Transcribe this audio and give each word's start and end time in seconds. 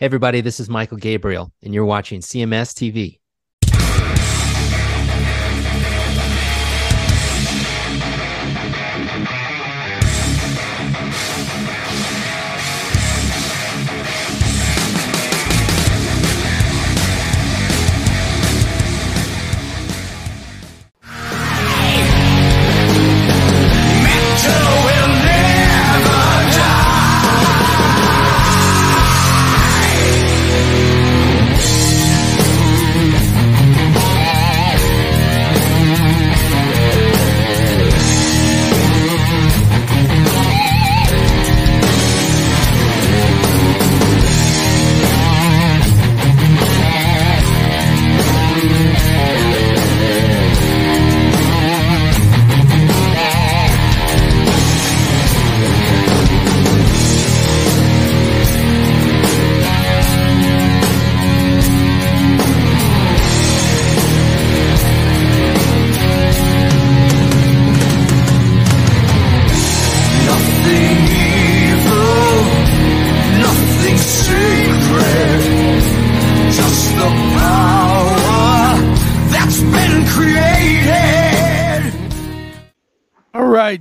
Hey, 0.00 0.06
everybody, 0.06 0.40
this 0.40 0.60
is 0.60 0.70
Michael 0.70 0.96
Gabriel, 0.96 1.52
and 1.62 1.74
you're 1.74 1.84
watching 1.84 2.22
CMS 2.22 2.72
TV. 2.72 3.18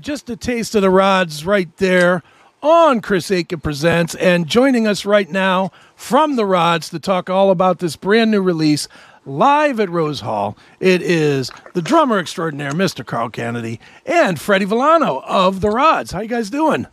Just 0.09 0.27
a 0.31 0.35
taste 0.35 0.73
of 0.73 0.81
the 0.81 0.89
rods 0.89 1.45
right 1.45 1.69
there 1.77 2.23
on 2.63 2.99
Chris 2.99 3.29
Akin 3.29 3.59
Presents. 3.59 4.15
And 4.15 4.47
joining 4.47 4.87
us 4.87 5.05
right 5.05 5.29
now 5.29 5.71
from 5.95 6.35
the 6.35 6.47
rods 6.47 6.89
to 6.89 6.99
talk 6.99 7.29
all 7.29 7.51
about 7.51 7.77
this 7.77 7.95
brand 7.95 8.31
new 8.31 8.41
release 8.41 8.87
live 9.27 9.79
at 9.79 9.87
Rose 9.87 10.21
Hall, 10.21 10.57
it 10.79 11.03
is 11.03 11.51
the 11.75 11.83
drummer 11.83 12.17
extraordinaire, 12.17 12.71
Mr. 12.71 13.05
Carl 13.05 13.29
Canedy, 13.29 13.77
and 14.03 14.41
Freddy 14.41 14.65
Villano 14.65 15.19
of 15.27 15.61
the 15.61 15.69
rods. 15.69 16.09
How 16.11 16.21
you 16.21 16.27
guys 16.27 16.49
doing? 16.49 16.87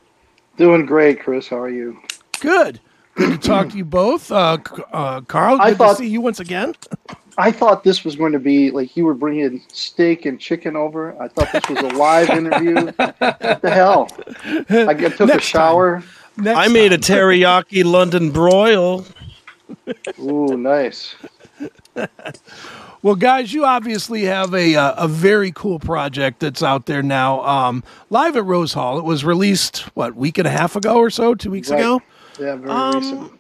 Doing 0.59 0.85
great, 0.85 1.19
Chris. 1.19 1.49
How 1.49 1.61
are 1.61 1.71
you? 1.71 1.99
Good. 2.41 2.81
Good 3.15 3.41
to 3.41 3.49
talk 3.49 3.71
to 3.71 3.79
you 3.79 3.87
both. 3.87 4.31
Uh, 4.31 4.59
uh, 4.93 5.23
Carl, 5.23 5.59
I 5.59 5.71
good 5.71 5.79
thought- 5.79 5.97
to 5.97 6.03
see 6.03 6.09
you 6.11 6.21
once 6.21 6.39
again. 6.39 6.75
I 7.39 7.53
thought 7.53 7.85
this 7.85 8.05
was 8.05 8.17
going 8.17 8.33
to 8.33 8.39
be 8.39 8.71
like 8.71 8.97
you 8.97 9.05
were 9.05 9.15
bringing 9.15 9.63
steak 9.73 10.25
and 10.27 10.41
chicken 10.41 10.75
over. 10.77 11.21
I 11.21 11.29
thought 11.29 11.53
this 11.53 11.69
was 11.69 11.79
a 11.81 11.97
live 11.97 12.31
interview. 12.31 12.75
What 12.97 13.63
the 13.63 13.71
hell? 13.71 14.09
I 14.69 14.95
took 14.95 15.21
a 15.21 15.27
Next 15.27 15.45
shower. 15.47 16.03
Next 16.39 16.59
I 16.59 16.69
made 16.69 16.93
a 16.93 16.99
teriyaki 16.99 17.85
London 17.85 18.31
broil. 18.31 19.05
Ooh, 20.19 20.57
nice. 20.57 21.15
Well, 23.03 23.15
guys, 23.15 23.53
you 23.53 23.65
obviously 23.65 24.23
have 24.25 24.53
a 24.55 24.75
uh, 24.75 25.05
a 25.05 25.09
very 25.09 25.53
cool 25.53 25.79
project 25.79 26.41
that's 26.41 26.63
out 26.63 26.87
there 26.87 27.03
now. 27.03 27.43
Um, 27.45 27.85
live 28.11 28.37
at 28.37 28.45
Rose 28.45 28.73
Hall. 28.73 28.99
It 28.99 29.05
was 29.05 29.25
released 29.25 29.81
what 29.95 30.17
week 30.17 30.39
and 30.39 30.47
a 30.47 30.51
half 30.51 30.75
ago 30.77 30.97
or 30.97 31.11
so, 31.11 31.35
two 31.35 31.51
weeks 31.51 31.71
Right. 31.71 31.81
ago. 31.81 32.03
Yeah, 32.41 32.57
very 32.57 32.71
Um, 32.71 32.95
recent. 32.97 33.33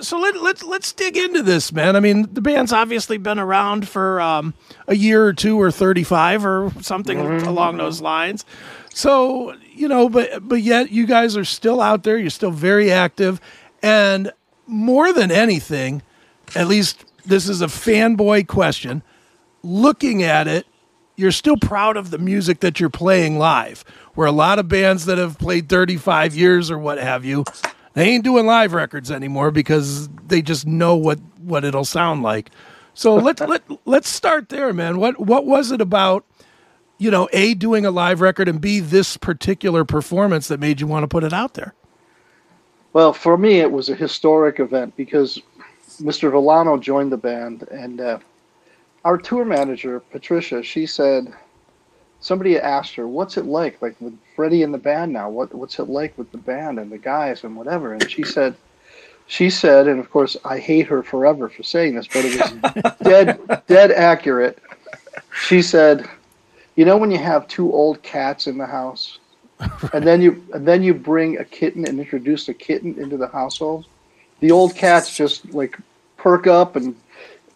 So 0.00 0.18
let, 0.18 0.40
let's 0.42 0.62
let's 0.62 0.92
dig 0.92 1.16
into 1.16 1.42
this, 1.42 1.72
man. 1.72 1.96
I 1.96 2.00
mean, 2.00 2.28
the 2.32 2.40
band's 2.40 2.72
obviously 2.72 3.18
been 3.18 3.38
around 3.38 3.88
for 3.88 4.20
um, 4.20 4.54
a 4.86 4.94
year 4.94 5.24
or 5.24 5.32
two, 5.32 5.60
or 5.60 5.70
thirty 5.70 6.04
five, 6.04 6.44
or 6.44 6.72
something 6.80 7.18
along 7.20 7.78
those 7.78 8.00
lines. 8.00 8.44
So 8.92 9.54
you 9.72 9.88
know, 9.88 10.08
but 10.08 10.46
but 10.48 10.62
yet 10.62 10.90
you 10.90 11.06
guys 11.06 11.36
are 11.36 11.44
still 11.44 11.80
out 11.80 12.02
there. 12.02 12.18
You're 12.18 12.30
still 12.30 12.50
very 12.50 12.90
active, 12.90 13.40
and 13.82 14.32
more 14.66 15.12
than 15.12 15.30
anything, 15.30 16.02
at 16.54 16.68
least 16.68 17.04
this 17.24 17.48
is 17.48 17.60
a 17.60 17.66
fanboy 17.66 18.46
question. 18.46 19.02
Looking 19.62 20.22
at 20.22 20.46
it, 20.46 20.66
you're 21.16 21.32
still 21.32 21.56
proud 21.56 21.96
of 21.96 22.10
the 22.10 22.18
music 22.18 22.60
that 22.60 22.78
you're 22.78 22.90
playing 22.90 23.38
live. 23.38 23.84
Where 24.14 24.26
a 24.26 24.32
lot 24.32 24.58
of 24.58 24.68
bands 24.68 25.04
that 25.06 25.18
have 25.18 25.38
played 25.38 25.68
35 25.68 26.34
years 26.34 26.70
or 26.70 26.78
what 26.78 26.98
have 26.98 27.24
you, 27.24 27.44
they 27.94 28.08
ain't 28.08 28.24
doing 28.24 28.46
live 28.46 28.72
records 28.72 29.10
anymore 29.10 29.50
because 29.50 30.08
they 30.26 30.42
just 30.42 30.66
know 30.66 30.96
what 30.96 31.18
what 31.40 31.64
it'll 31.64 31.84
sound 31.84 32.22
like. 32.22 32.50
So 32.94 33.14
let's 33.16 33.40
let 33.40 33.62
let's 33.84 34.08
start 34.08 34.48
there, 34.48 34.72
man. 34.72 34.98
What 34.98 35.20
what 35.20 35.46
was 35.46 35.70
it 35.70 35.80
about, 35.80 36.24
you 36.98 37.10
know, 37.10 37.28
a 37.32 37.54
doing 37.54 37.86
a 37.86 37.90
live 37.90 38.20
record 38.20 38.48
and 38.48 38.60
b 38.60 38.80
this 38.80 39.16
particular 39.16 39.84
performance 39.84 40.48
that 40.48 40.60
made 40.60 40.80
you 40.80 40.86
want 40.86 41.04
to 41.04 41.08
put 41.08 41.24
it 41.24 41.32
out 41.32 41.54
there? 41.54 41.74
Well, 42.92 43.12
for 43.12 43.36
me, 43.36 43.60
it 43.60 43.70
was 43.70 43.88
a 43.90 43.94
historic 43.94 44.60
event 44.60 44.96
because 44.96 45.40
Mr. 46.00 46.30
Villano 46.30 46.78
joined 46.78 47.12
the 47.12 47.16
band, 47.18 47.62
and 47.70 48.00
uh, 48.00 48.18
our 49.04 49.18
tour 49.18 49.44
manager, 49.44 50.00
Patricia, 50.00 50.62
she 50.62 50.86
said 50.86 51.32
somebody 52.20 52.58
asked 52.58 52.94
her, 52.94 53.06
"What's 53.06 53.36
it 53.36 53.46
like, 53.46 53.80
like 53.82 53.96
with 54.00 54.18
Freddy 54.34 54.62
in 54.62 54.72
the 54.72 54.78
band 54.78 55.12
now? 55.12 55.30
What 55.30 55.54
what's 55.54 55.78
it 55.78 55.88
like 55.88 56.16
with 56.18 56.30
the 56.32 56.38
band 56.38 56.78
and 56.78 56.90
the 56.90 56.98
guys 56.98 57.44
and 57.44 57.56
whatever?" 57.56 57.92
And 57.92 58.10
she 58.10 58.24
said, 58.24 58.54
she 59.28 59.50
said, 59.50 59.88
and 59.88 60.00
of 60.00 60.10
course, 60.10 60.36
I 60.44 60.58
hate 60.58 60.86
her 60.86 61.02
forever 61.02 61.50
for 61.50 61.62
saying 61.62 61.94
this, 61.94 62.08
but 62.08 62.24
it 62.24 62.40
was 62.40 62.96
dead 63.02 63.62
dead 63.66 63.92
accurate. 63.92 64.58
She 65.34 65.62
said, 65.62 66.08
"You 66.76 66.84
know 66.84 66.96
when 66.96 67.10
you 67.10 67.18
have 67.18 67.46
two 67.46 67.72
old 67.72 68.02
cats 68.02 68.46
in 68.46 68.58
the 68.58 68.66
house." 68.66 69.18
and 69.92 70.06
then 70.06 70.22
you 70.22 70.42
and 70.54 70.66
then 70.66 70.82
you 70.82 70.94
bring 70.94 71.38
a 71.38 71.44
kitten 71.44 71.84
and 71.86 71.98
introduce 71.98 72.48
a 72.48 72.54
kitten 72.54 72.98
into 72.98 73.16
the 73.16 73.26
household. 73.28 73.86
The 74.40 74.50
old 74.50 74.74
cats 74.74 75.14
just 75.14 75.52
like 75.52 75.76
perk 76.16 76.46
up 76.46 76.76
and 76.76 76.94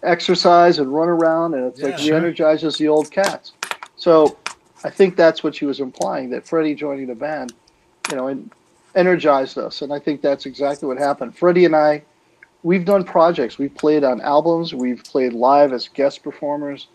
exercise 0.03 0.79
and 0.79 0.93
run 0.93 1.09
around, 1.09 1.55
and 1.55 1.65
it's 1.67 1.81
like 1.81 1.99
sure. 1.99 2.15
re-energizes 2.15 2.77
the 2.77 2.89
old 2.89 3.11
cats. 3.11 3.53
So 3.97 4.37
I 4.85 4.91
think 4.91 5.17
that's 5.17 5.43
what 5.43 5.55
she 5.55 5.65
was 5.65 5.81
implying 5.81 6.31
that 6.31 6.47
Freddy 6.47 6.75
joining 6.75 7.07
the 7.07 7.15
band, 7.15 7.53
you 8.11 8.17
know, 8.17 8.29
and 8.29 8.51
energized 8.95 9.59
us, 9.59 9.83
and 9.83 9.93
I 9.93 9.99
think 9.99 10.21
that's 10.21 10.47
exactly 10.47 10.89
what 10.89 10.99
happened. 10.99 11.37
Freddy 11.37 11.65
and 11.65 11.75
I, 11.75 12.03
we've 12.63 12.85
done 12.85 13.05
projects. 13.05 13.59
We've 13.59 13.75
played 13.75 14.05
on 14.05 14.21
albums. 14.21 14.75
We've 14.75 15.03
played 15.03 15.33
live 15.33 15.73
as 15.73 15.89
guest 15.89 16.23
performers. 16.23 16.89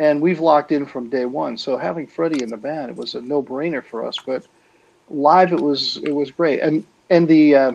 And 0.00 0.20
we've 0.20 0.40
locked 0.40 0.72
in 0.72 0.86
from 0.86 1.08
day 1.08 1.24
one. 1.24 1.56
So 1.56 1.76
having 1.76 2.08
Freddy 2.08 2.42
in 2.42 2.48
the 2.48 2.56
band, 2.56 2.90
it 2.90 2.96
was 2.96 3.14
a 3.14 3.20
no-brainer 3.20 3.84
for 3.84 4.04
us. 4.04 4.18
But 4.18 4.44
live 5.08 5.52
it 5.52 5.60
was 5.60 5.98
it 5.98 6.12
was 6.12 6.30
great 6.30 6.60
and 6.60 6.84
and 7.10 7.28
the 7.28 7.54
uh, 7.54 7.72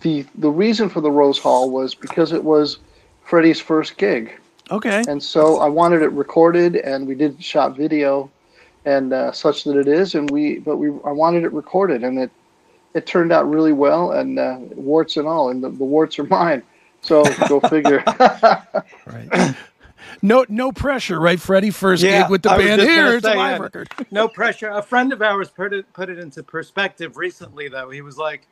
the 0.00 0.26
the 0.34 0.50
reason 0.50 0.88
for 0.88 1.00
the 1.00 1.10
Rose 1.10 1.38
Hall 1.38 1.70
was 1.70 1.94
because 1.94 2.32
it 2.32 2.42
was 2.42 2.78
Freddy's 3.22 3.60
first 3.60 3.96
gig 3.96 4.32
Okay. 4.70 5.06
and 5.06 5.22
so 5.22 5.58
I 5.60 5.68
wanted 5.68 6.02
it 6.02 6.12
recorded 6.12 6.76
and 6.76 7.06
we 7.08 7.14
did 7.16 7.42
shot 7.42 7.76
video 7.76 8.30
and 8.86 9.12
uh, 9.12 9.32
such 9.32 9.64
that 9.64 9.76
it 9.76 9.88
is 9.88 10.14
and 10.16 10.30
we 10.30 10.60
but 10.60 10.78
we 10.78 10.88
I 11.04 11.12
wanted 11.12 11.44
it 11.44 11.52
recorded 11.52 12.04
and 12.04 12.18
it 12.18 12.30
it 12.94 13.06
turned 13.06 13.32
out 13.32 13.48
really 13.50 13.72
well 13.72 14.12
and 14.12 14.38
uh, 14.38 14.58
warts 14.76 15.16
and 15.18 15.28
all 15.28 15.50
and 15.50 15.62
the, 15.64 15.70
the 15.70 15.84
warts 15.84 16.18
are 16.18 16.24
mine 16.24 16.62
so 17.02 17.36
go 17.48 17.60
figure 17.62 18.04
Right. 19.06 19.32
No 20.22 20.46
no 20.48 20.72
pressure, 20.72 21.20
right, 21.20 21.40
Freddy? 21.40 21.70
First 21.70 22.06
Yeah, 22.06 22.08
gig 22.08 22.30
with 22.30 22.42
the 22.42 22.50
I 22.50 22.58
band 22.58 22.82
just 22.82 22.92
here. 22.92 22.94
gonna 22.94 23.16
It's 23.16 23.28
a 23.28 23.32
live 23.32 23.58
yeah. 23.58 23.60
record. 23.60 23.90
no 24.10 24.28
pressure. 24.28 24.68
A 24.70 24.82
friend 24.82 25.12
of 25.12 25.22
ours 25.22 25.50
put 25.50 25.72
it 25.74 25.92
put 25.92 26.10
it 26.10 26.18
into 26.18 26.42
perspective 26.42 27.16
recently, 27.16 27.68
though. 27.68 27.90
He 27.90 28.02
was 28.02 28.18
like, 28.18 28.48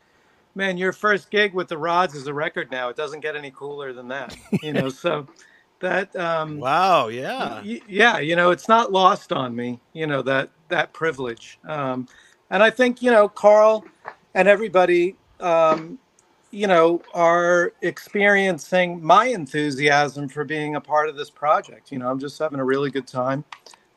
"Man, 0.55 0.79
your 0.79 0.93
first 0.93 1.31
gig 1.31 1.55
with 1.55 1.69
the 1.69 1.79
Rods 1.79 2.15
is 2.15 2.27
a 2.29 2.35
record 2.35 2.71
now. 2.71 2.91
It 2.91 2.97
doesn't 2.97 3.21
get 3.21 3.37
any 3.37 3.53
cooler 3.53 3.93
than 3.93 4.09
that." 4.09 4.37
You 4.63 4.73
know, 4.75 4.91
so 4.91 5.29
that 5.81 6.15
um, 6.17 6.59
Wow, 6.61 7.09
yeah. 7.09 7.65
y- 7.65 7.83
yeah, 7.89 8.19
you 8.19 8.37
know, 8.37 8.51
it's 8.53 8.69
not 8.69 8.93
lost 8.93 9.33
on 9.33 9.57
me. 9.57 9.81
You 9.95 10.07
know 10.09 10.23
that 10.23 10.51
that 10.71 10.93
privilege, 10.95 11.59
um, 11.69 12.09
and 12.51 12.63
I 12.63 12.71
think 12.71 13.03
you 13.03 13.11
know 13.13 13.29
Carl 13.29 13.85
and 14.35 14.49
everybody. 14.49 15.19
Um, 15.41 15.99
you 16.53 16.67
know, 16.67 17.03
are 17.15 17.75
experiencing 17.83 19.05
my 19.05 19.27
enthusiasm 19.27 20.29
for 20.29 20.45
being 20.45 20.77
a 20.77 20.81
part 20.83 21.09
of 21.11 21.17
this 21.17 21.31
project. 21.31 21.93
You 21.93 21.99
know, 21.99 22.11
I'm 22.11 22.21
just 22.21 22.39
having 22.39 22.61
a 22.61 22.65
really 22.65 22.91
good 22.91 23.07
time. 23.09 23.45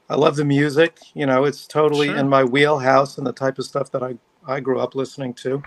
I 0.09 0.15
love 0.15 0.35
the 0.37 0.45
music. 0.45 0.99
You 1.15 1.25
know, 1.25 1.45
it's 1.45 1.67
totally 1.67 2.07
Sure. 2.07 2.17
in 2.17 2.29
my 2.29 2.43
wheelhouse 2.43 3.17
and 3.17 3.27
the 3.27 3.33
type 3.33 3.59
of 3.59 3.65
stuff 3.65 3.91
that 3.91 4.03
I, 4.03 4.17
I 4.47 4.59
grew 4.61 4.79
up 4.79 4.95
listening 4.95 5.33
to. 5.35 5.63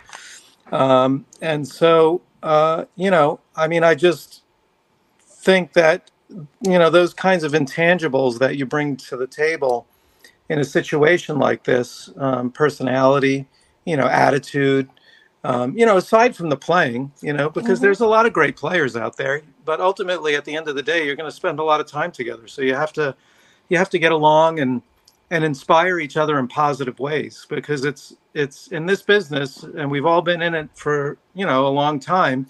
Um, 0.72 1.26
and 1.42 1.66
so, 1.68 2.22
uh, 2.42 2.86
you 2.96 3.10
know, 3.10 3.40
I 3.56 3.68
mean, 3.68 3.84
I 3.84 3.94
just 3.96 4.41
think 5.42 5.74
that 5.74 6.10
you 6.62 6.78
know 6.78 6.90
those 6.90 7.14
kinds 7.14 7.44
of 7.44 7.52
intangibles 7.52 8.40
that 8.40 8.56
you 8.58 8.66
bring 8.66 8.96
to 8.98 9.16
the 9.18 9.28
table 9.28 9.86
in 10.50 10.60
a 10.60 10.64
situation 10.64 11.38
like 11.38 11.64
this, 11.64 12.10
um, 12.18 12.52
personality, 12.52 13.48
you 13.86 13.96
know, 13.96 14.06
attitude. 14.06 14.88
Um, 15.44 15.78
you 15.78 15.86
know, 15.86 15.96
aside 15.96 16.36
from 16.36 16.50
the 16.50 16.56
playing, 16.56 17.12
you 17.22 17.32
know, 17.32 17.50
because 17.50 17.80
there's 17.80 18.00
a 18.00 18.08
lot 18.08 18.26
of 18.26 18.34
great 18.34 18.56
players 18.56 18.96
out 18.96 19.16
there, 19.16 19.42
but 19.64 19.80
ultimately 19.80 20.34
at 20.36 20.44
the 20.44 20.56
end 20.56 20.68
of 20.68 20.76
the 20.76 20.82
day, 20.82 21.06
you're 21.06 21.16
going 21.16 21.30
to 21.30 21.36
spend 21.36 21.60
a 21.60 21.64
lot 21.64 21.80
of 21.80 21.86
time 21.86 22.12
together. 22.12 22.48
So 22.48 22.62
you 22.62 22.74
have 22.74 22.92
to, 22.94 23.16
you 23.68 23.78
have 23.78 23.90
to 23.90 24.00
get 24.00 24.12
along 24.12 24.60
and 24.60 24.82
and 25.30 25.44
inspire 25.44 26.00
each 26.00 26.16
other 26.16 26.38
in 26.38 26.48
positive 26.48 27.00
ways 27.00 27.46
because 27.50 27.84
it's 27.84 28.16
it's 28.34 28.68
in 28.68 28.86
this 28.86 29.02
business 29.02 29.64
and 29.64 29.90
we've 29.90 30.06
all 30.06 30.22
been 30.22 30.42
in 30.42 30.54
it 30.54 30.70
for 30.76 31.18
you 31.34 31.46
know 31.46 31.66
a 31.66 31.70
long 31.70 32.00
time 32.00 32.46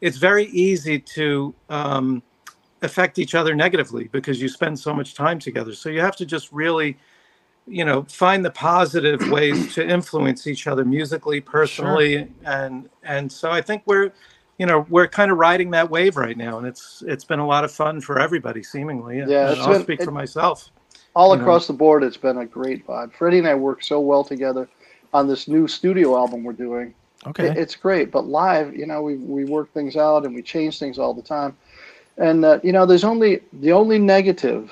it's 0.00 0.18
very 0.18 0.46
easy 0.46 0.98
to 1.00 1.54
um, 1.70 2.22
affect 2.86 3.18
each 3.18 3.34
other 3.34 3.54
negatively 3.54 4.04
because 4.16 4.40
you 4.42 4.48
spend 4.48 4.78
so 4.78 4.94
much 4.94 5.14
time 5.14 5.38
together 5.38 5.72
so 5.74 5.88
you 5.90 6.00
have 6.00 6.16
to 6.16 6.24
just 6.24 6.50
really 6.52 6.96
you 7.78 7.84
know 7.84 7.98
find 8.24 8.44
the 8.44 8.50
positive 8.50 9.20
ways 9.36 9.74
to 9.74 9.86
influence 9.86 10.46
each 10.46 10.66
other 10.66 10.84
musically 10.84 11.40
personally 11.40 12.28
and 12.44 12.88
and 13.02 13.30
so 13.30 13.50
i 13.50 13.60
think 13.60 13.82
we're 13.86 14.10
you 14.58 14.66
know 14.66 14.86
we're 14.88 15.08
kind 15.08 15.30
of 15.32 15.36
riding 15.36 15.70
that 15.70 15.90
wave 15.90 16.16
right 16.16 16.38
now 16.38 16.56
and 16.58 16.66
it's 16.66 17.02
it's 17.06 17.24
been 17.24 17.40
a 17.40 17.46
lot 17.54 17.62
of 17.64 17.70
fun 17.82 18.00
for 18.00 18.18
everybody 18.26 18.62
seemingly 18.62 19.18
and, 19.20 19.30
Yeah, 19.30 19.42
and 19.50 19.58
it's 19.58 19.66
i'll 19.66 19.72
been- 19.74 19.82
speak 19.82 20.00
it- 20.00 20.04
for 20.04 20.12
myself 20.22 20.70
all 21.14 21.30
you 21.30 21.36
know. 21.36 21.42
across 21.44 21.66
the 21.66 21.72
board, 21.72 22.02
it's 22.02 22.18
been 22.18 22.36
a 22.36 22.44
great 22.44 22.86
vibe. 22.86 23.10
Freddy 23.14 23.38
and 23.38 23.48
I 23.48 23.54
work 23.54 23.82
so 23.82 23.98
well 24.00 24.22
together 24.22 24.68
on 25.14 25.26
this 25.26 25.48
new 25.48 25.66
studio 25.66 26.14
album 26.14 26.44
we're 26.44 26.52
doing. 26.68 26.92
Okay. 27.26 27.46
It- 27.48 27.56
It's 27.56 27.74
great, 27.74 28.10
but 28.10 28.26
live, 28.26 28.76
you 28.76 28.84
know, 28.84 29.00
we 29.00 29.14
we 29.16 29.42
work 29.46 29.72
things 29.72 29.96
out 29.96 30.26
and 30.26 30.34
we 30.34 30.42
change 30.42 30.78
things 30.78 30.98
all 30.98 31.14
the 31.14 31.22
time. 31.36 31.56
And 32.18 32.44
uh, 32.44 32.60
you 32.62 32.72
know, 32.72 32.86
there's 32.86 33.04
only 33.04 33.40
the 33.52 33.72
only 33.72 33.98
negative, 33.98 34.70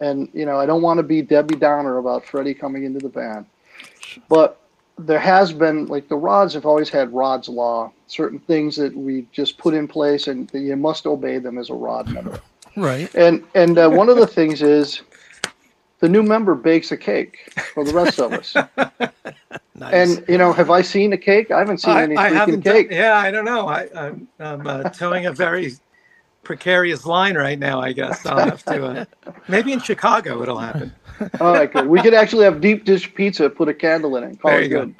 and 0.00 0.28
you 0.34 0.44
know, 0.44 0.58
I 0.58 0.66
don't 0.66 0.82
want 0.82 0.98
to 0.98 1.02
be 1.02 1.22
Debbie 1.22 1.56
Downer 1.56 1.98
about 1.98 2.26
Freddy 2.26 2.52
coming 2.54 2.84
into 2.84 2.98
the 2.98 3.08
band, 3.08 3.46
but 4.28 4.60
there 4.98 5.18
has 5.18 5.52
been 5.54 5.86
like 5.86 6.08
the 6.08 6.16
Rods 6.16 6.52
have 6.54 6.66
always 6.66 6.90
had 6.90 7.12
Rod's 7.14 7.48
law, 7.48 7.90
certain 8.08 8.38
things 8.40 8.76
that 8.76 8.94
we 8.94 9.26
just 9.32 9.56
put 9.56 9.72
in 9.72 9.88
place, 9.88 10.26
and 10.28 10.50
you 10.52 10.76
must 10.76 11.06
obey 11.06 11.38
them 11.38 11.56
as 11.56 11.70
a 11.70 11.74
Rod 11.74 12.08
member. 12.10 12.38
Right. 12.76 13.12
And 13.14 13.44
and 13.54 13.78
uh, 13.78 13.88
one 13.88 14.10
of 14.10 14.16
the 14.16 14.26
things 14.26 14.60
is 14.60 15.00
the 16.00 16.08
new 16.10 16.22
member 16.22 16.54
bakes 16.54 16.92
a 16.92 16.96
cake 16.98 17.38
for 17.72 17.84
the 17.84 17.92
rest 17.94 18.18
of 18.20 18.32
us. 18.32 18.54
Nice. 19.74 20.18
And 20.18 20.28
you 20.28 20.36
know, 20.38 20.52
have 20.52 20.70
I 20.70 20.82
seen 20.82 21.12
a 21.14 21.16
cake? 21.16 21.50
I 21.50 21.58
haven't 21.58 21.78
seen 21.78 21.96
I, 21.96 22.02
any 22.02 22.16
I 22.16 22.28
freaking 22.28 22.32
haven't 22.34 22.60
done- 22.60 22.74
cake. 22.74 22.88
yeah, 22.90 23.16
I 23.16 23.30
don't 23.30 23.46
know. 23.46 23.66
I, 23.66 23.88
I'm, 23.96 24.28
I'm 24.38 24.66
uh, 24.66 24.82
towing 24.90 25.26
a 25.26 25.32
very 25.32 25.72
precarious 26.42 27.06
line 27.06 27.36
right 27.36 27.58
now. 27.58 27.80
I 27.80 27.92
guess 27.92 28.24
I'll 28.26 28.38
have 28.38 28.64
to. 28.64 28.84
Uh, 28.84 29.04
maybe 29.48 29.72
in 29.72 29.80
Chicago 29.80 30.42
it'll 30.42 30.58
happen. 30.58 30.92
All 31.40 31.52
right, 31.54 31.72
good. 31.72 31.86
We 31.86 32.00
could 32.02 32.14
actually 32.14 32.44
have 32.44 32.60
deep 32.60 32.84
dish 32.84 33.12
pizza, 33.14 33.48
put 33.48 33.68
a 33.68 33.74
candle 33.74 34.16
in 34.16 34.24
it, 34.24 34.26
and 34.28 34.40
call 34.40 34.50
There 34.50 34.60
it 34.60 34.64
you 34.64 34.68
go. 34.70 34.84
good. 34.86 34.94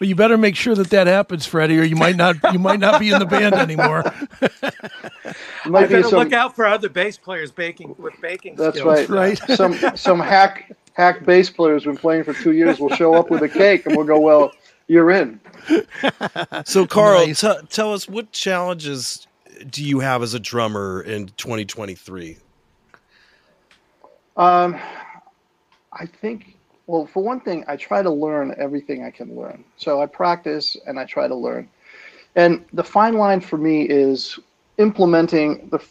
well, 0.00 0.08
you 0.08 0.14
better 0.16 0.36
make 0.36 0.56
sure 0.56 0.74
that 0.74 0.90
that 0.90 1.06
happens, 1.06 1.46
Freddy, 1.46 1.78
or 1.78 1.84
you 1.84 1.94
might 1.96 2.16
not. 2.16 2.36
You 2.52 2.58
might 2.58 2.80
not 2.80 2.98
be 3.00 3.10
in 3.10 3.18
the 3.20 3.26
band 3.26 3.54
anymore. 3.54 4.02
It 4.40 4.52
might 5.66 5.84
I 5.84 5.86
be 5.86 5.94
better 5.94 6.02
some. 6.08 6.18
look 6.18 6.32
out 6.32 6.56
for 6.56 6.66
other 6.66 6.88
bass 6.88 7.16
players 7.16 7.52
baking 7.52 7.94
with 7.98 8.20
baking 8.20 8.56
That's 8.56 8.78
skills. 8.78 9.08
right. 9.08 9.38
Right. 9.48 9.56
Some 9.56 9.74
some 9.96 10.18
hack 10.20 10.76
hack 10.94 11.24
bass 11.24 11.48
player 11.48 11.74
who's 11.74 11.84
been 11.84 11.96
playing 11.96 12.24
for 12.24 12.34
two 12.34 12.52
years 12.52 12.80
will 12.80 12.90
show 12.96 13.14
up 13.14 13.30
with 13.30 13.42
a 13.42 13.48
cake, 13.48 13.86
and 13.86 13.96
we'll 13.96 14.06
go, 14.06 14.18
"Well, 14.18 14.52
you're 14.88 15.10
in." 15.12 15.38
So, 16.64 16.86
Carl, 16.86 17.26
Nice. 17.28 17.40
t- 17.42 17.52
tell 17.70 17.92
us 17.94 18.08
what 18.08 18.32
challenges 18.32 19.28
do 19.70 19.84
you 19.84 20.00
have 20.00 20.22
as 20.22 20.34
a 20.34 20.40
drummer 20.40 21.02
in 21.02 21.28
2023? 21.28 22.38
Um, 24.36 24.78
I 25.92 26.06
think, 26.06 26.56
well, 26.86 27.06
for 27.06 27.22
one 27.22 27.40
thing, 27.40 27.64
I 27.68 27.76
try 27.76 28.02
to 28.02 28.10
learn 28.10 28.54
everything 28.58 29.04
I 29.04 29.10
can 29.10 29.36
learn. 29.36 29.64
So 29.76 30.00
I 30.00 30.06
practice 30.06 30.76
and 30.86 30.98
I 30.98 31.04
try 31.04 31.28
to 31.28 31.34
learn. 31.34 31.68
And 32.34 32.64
the 32.72 32.84
fine 32.84 33.14
line 33.14 33.40
for 33.40 33.58
me 33.58 33.82
is 33.82 34.38
implementing 34.78 35.68
the 35.68 35.84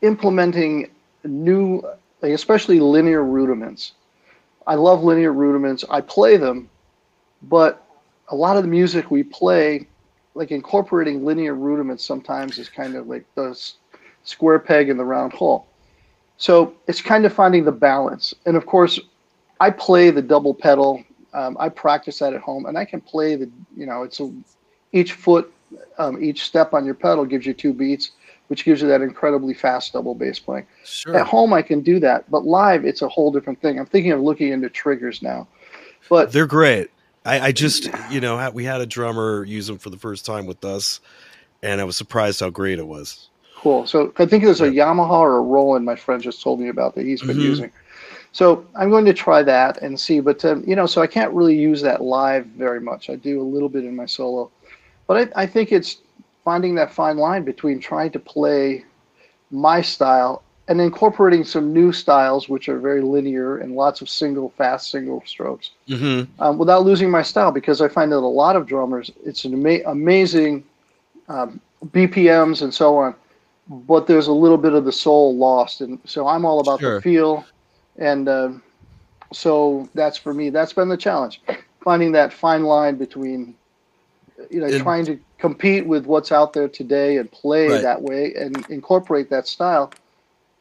implementing 0.00 0.90
new, 1.24 1.82
especially 2.22 2.80
linear 2.80 3.22
rudiments. 3.22 3.92
I 4.66 4.74
love 4.74 5.04
linear 5.04 5.32
rudiments. 5.32 5.84
I 5.90 6.00
play 6.00 6.36
them, 6.36 6.70
but 7.42 7.86
a 8.28 8.36
lot 8.36 8.56
of 8.56 8.62
the 8.62 8.68
music 8.68 9.10
we 9.10 9.22
play, 9.22 9.86
like 10.34 10.50
incorporating 10.50 11.24
linear 11.24 11.54
rudiments, 11.54 12.04
sometimes 12.04 12.58
is 12.58 12.68
kind 12.68 12.96
of 12.96 13.06
like 13.06 13.24
the 13.34 13.58
square 14.24 14.58
peg 14.58 14.88
in 14.88 14.96
the 14.96 15.04
round 15.04 15.32
hole. 15.32 15.66
So 16.36 16.74
it's 16.88 17.00
kind 17.00 17.24
of 17.24 17.32
finding 17.32 17.64
the 17.64 17.72
balance. 17.72 18.34
And 18.44 18.56
of 18.56 18.66
course, 18.66 18.98
I 19.60 19.70
play 19.70 20.10
the 20.10 20.22
double 20.22 20.52
pedal. 20.54 21.04
Um, 21.32 21.56
I 21.58 21.68
practice 21.68 22.18
that 22.18 22.34
at 22.34 22.40
home, 22.40 22.66
and 22.66 22.76
I 22.76 22.84
can 22.84 23.00
play 23.00 23.36
the. 23.36 23.50
You 23.76 23.86
know, 23.86 24.02
it's 24.02 24.20
a, 24.20 24.32
each 24.92 25.12
foot, 25.12 25.52
um, 25.98 26.22
each 26.22 26.44
step 26.44 26.74
on 26.74 26.84
your 26.84 26.94
pedal 26.94 27.24
gives 27.24 27.46
you 27.46 27.54
two 27.54 27.72
beats, 27.72 28.12
which 28.48 28.64
gives 28.64 28.82
you 28.82 28.88
that 28.88 29.00
incredibly 29.00 29.54
fast 29.54 29.92
double 29.92 30.14
bass 30.14 30.38
playing. 30.38 30.66
Sure. 30.84 31.16
At 31.16 31.26
home, 31.26 31.52
I 31.52 31.62
can 31.62 31.80
do 31.80 31.98
that, 32.00 32.30
but 32.30 32.44
live, 32.44 32.84
it's 32.84 33.02
a 33.02 33.08
whole 33.08 33.32
different 33.32 33.60
thing. 33.60 33.78
I'm 33.78 33.86
thinking 33.86 34.12
of 34.12 34.20
looking 34.20 34.52
into 34.52 34.68
triggers 34.68 35.22
now, 35.22 35.48
but 36.08 36.32
They're 36.32 36.46
great. 36.46 36.90
I, 37.24 37.40
I 37.40 37.52
just, 37.52 37.88
you 38.10 38.20
know, 38.20 38.50
we 38.52 38.64
had 38.64 38.80
a 38.80 38.86
drummer 38.86 39.44
use 39.44 39.66
them 39.66 39.78
for 39.78 39.90
the 39.90 39.98
first 39.98 40.26
time 40.26 40.46
with 40.46 40.64
us, 40.64 41.00
and 41.62 41.80
I 41.80 41.84
was 41.84 41.96
surprised 41.96 42.40
how 42.40 42.50
great 42.50 42.78
it 42.78 42.86
was. 42.86 43.30
Cool. 43.56 43.86
So 43.86 44.12
I 44.18 44.26
think 44.26 44.42
it 44.42 44.46
there's 44.46 44.60
a 44.60 44.70
Yamaha 44.70 45.10
or 45.10 45.38
a 45.38 45.42
Roland 45.42 45.86
my 45.86 45.96
friend 45.96 46.22
just 46.22 46.42
told 46.42 46.60
me 46.60 46.68
about 46.68 46.94
that 46.96 47.06
he's 47.06 47.22
been 47.22 47.38
Mhm. 47.38 47.44
using. 47.44 47.72
So 48.32 48.66
I'm 48.76 48.90
going 48.90 49.06
to 49.06 49.14
try 49.14 49.42
that 49.42 49.80
and 49.82 49.98
see. 49.98 50.20
But 50.20 50.44
um, 50.44 50.64
you 50.66 50.76
know, 50.76 50.86
so 50.86 51.02
I 51.02 51.06
can't 51.06 51.32
really 51.32 51.56
use 51.56 51.80
that 51.82 52.02
live 52.02 52.46
very 52.46 52.80
much. 52.80 53.10
I 53.10 53.16
do 53.16 53.40
a 53.40 53.44
little 53.44 53.70
bit 53.70 53.84
in 53.84 53.96
my 53.96 54.06
solo, 54.06 54.50
but 55.06 55.34
I, 55.36 55.42
I 55.44 55.46
think 55.46 55.72
it's 55.72 55.98
finding 56.44 56.76
that 56.76 56.92
fine 56.92 57.16
line 57.16 57.44
between 57.44 57.80
trying 57.80 58.12
to 58.12 58.20
play 58.20 58.84
my 59.50 59.82
style 59.82 60.43
and 60.68 60.80
incorporating 60.80 61.44
some 61.44 61.72
new 61.74 61.92
styles 61.92 62.48
which 62.48 62.68
are 62.70 62.78
very 62.78 63.02
linear 63.02 63.58
and 63.58 63.74
lots 63.74 64.00
of 64.00 64.08
single 64.08 64.48
fast 64.50 64.90
single 64.90 65.22
strokes 65.26 65.70
Mm-hmm. 65.88 66.40
um, 66.42 66.56
without 66.58 66.84
losing 66.84 67.10
my 67.10 67.22
style 67.22 67.52
because 67.52 67.80
I 67.82 67.88
find 67.88 68.10
that 68.12 68.16
a 68.16 68.18
lot 68.18 68.56
of 68.56 68.66
drummers, 68.66 69.10
it's 69.24 69.44
an 69.44 69.52
ama- 69.54 69.84
amazing 69.90 70.64
um, 71.28 71.60
BPMs 71.86 72.62
and 72.62 72.72
so 72.72 72.96
on, 72.96 73.14
but 73.68 74.06
there's 74.06 74.26
a 74.26 74.32
little 74.32 74.56
bit 74.58 74.72
of 74.72 74.84
the 74.86 74.92
soul 74.92 75.36
lost. 75.36 75.80
And 75.82 75.98
so 76.06 76.26
I'm 76.26 76.44
all 76.46 76.60
about 76.60 76.80
Sure. 76.80 76.94
the 76.96 77.02
feel. 77.02 77.44
And 77.98 78.28
um, 78.28 78.62
so 79.32 79.88
that's 79.94 80.16
for 80.16 80.32
me, 80.32 80.48
that's 80.50 80.72
been 80.72 80.88
the 80.88 80.96
challenge 80.96 81.40
finding 81.82 82.12
that 82.12 82.32
fine 82.32 82.62
line 82.64 82.96
between, 82.96 83.54
you 84.50 84.60
know, 84.60 84.66
And- 84.66 84.82
trying 84.82 85.04
to 85.06 85.18
compete 85.36 85.86
with 85.86 86.06
what's 86.06 86.32
out 86.32 86.54
there 86.54 86.68
today 86.68 87.18
and 87.18 87.30
play 87.30 87.68
Right. 87.68 87.82
that 87.82 88.00
way 88.00 88.32
and 88.34 88.64
incorporate 88.70 89.28
that 89.28 89.46
style 89.46 89.92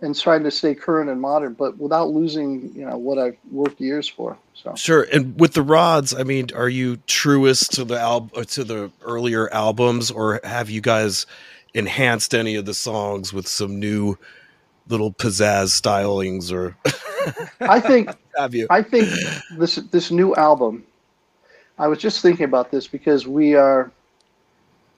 and 0.03 0.19
trying 0.19 0.43
to 0.43 0.51
stay 0.51 0.75
current 0.75 1.09
and 1.09 1.19
modern, 1.19 1.53
but 1.53 1.77
without 1.77 2.09
losing, 2.09 2.75
you 2.75 2.85
know, 2.85 2.97
what 2.97 3.17
I've 3.17 3.37
worked 3.49 3.79
years 3.79 4.07
for. 4.07 4.37
So. 4.53 4.75
Sure. 4.75 5.07
And 5.13 5.39
with 5.39 5.53
the 5.53 5.61
rods, 5.61 6.13
I 6.13 6.23
mean, 6.23 6.49
are 6.53 6.67
you 6.67 6.97
truest 7.07 7.71
to 7.73 7.85
the 7.85 7.97
al- 7.97 8.29
uh, 8.35 8.43
to 8.43 8.65
the 8.65 8.91
earlier 9.01 9.51
albums, 9.53 10.11
or 10.11 10.41
have 10.43 10.69
you 10.69 10.81
guys 10.81 11.25
enhanced 11.73 12.35
any 12.35 12.55
of 12.55 12.65
the 12.65 12.73
songs 12.73 13.31
with 13.31 13.47
some 13.47 13.79
new 13.79 14.17
little 14.89 15.13
pizzazz 15.13 15.71
stylings, 15.81 16.51
or 16.51 16.75
I 17.61 17.79
think 17.79 18.09
have 18.37 18.53
you? 18.53 18.67
I 18.69 18.81
think 18.81 19.09
this 19.57 19.75
this 19.75 20.11
new 20.11 20.35
album. 20.35 20.83
I 21.79 21.87
was 21.87 21.97
just 21.97 22.21
thinking 22.21 22.43
about 22.43 22.71
this 22.71 22.87
because 22.87 23.25
we 23.25 23.55
are 23.55 23.89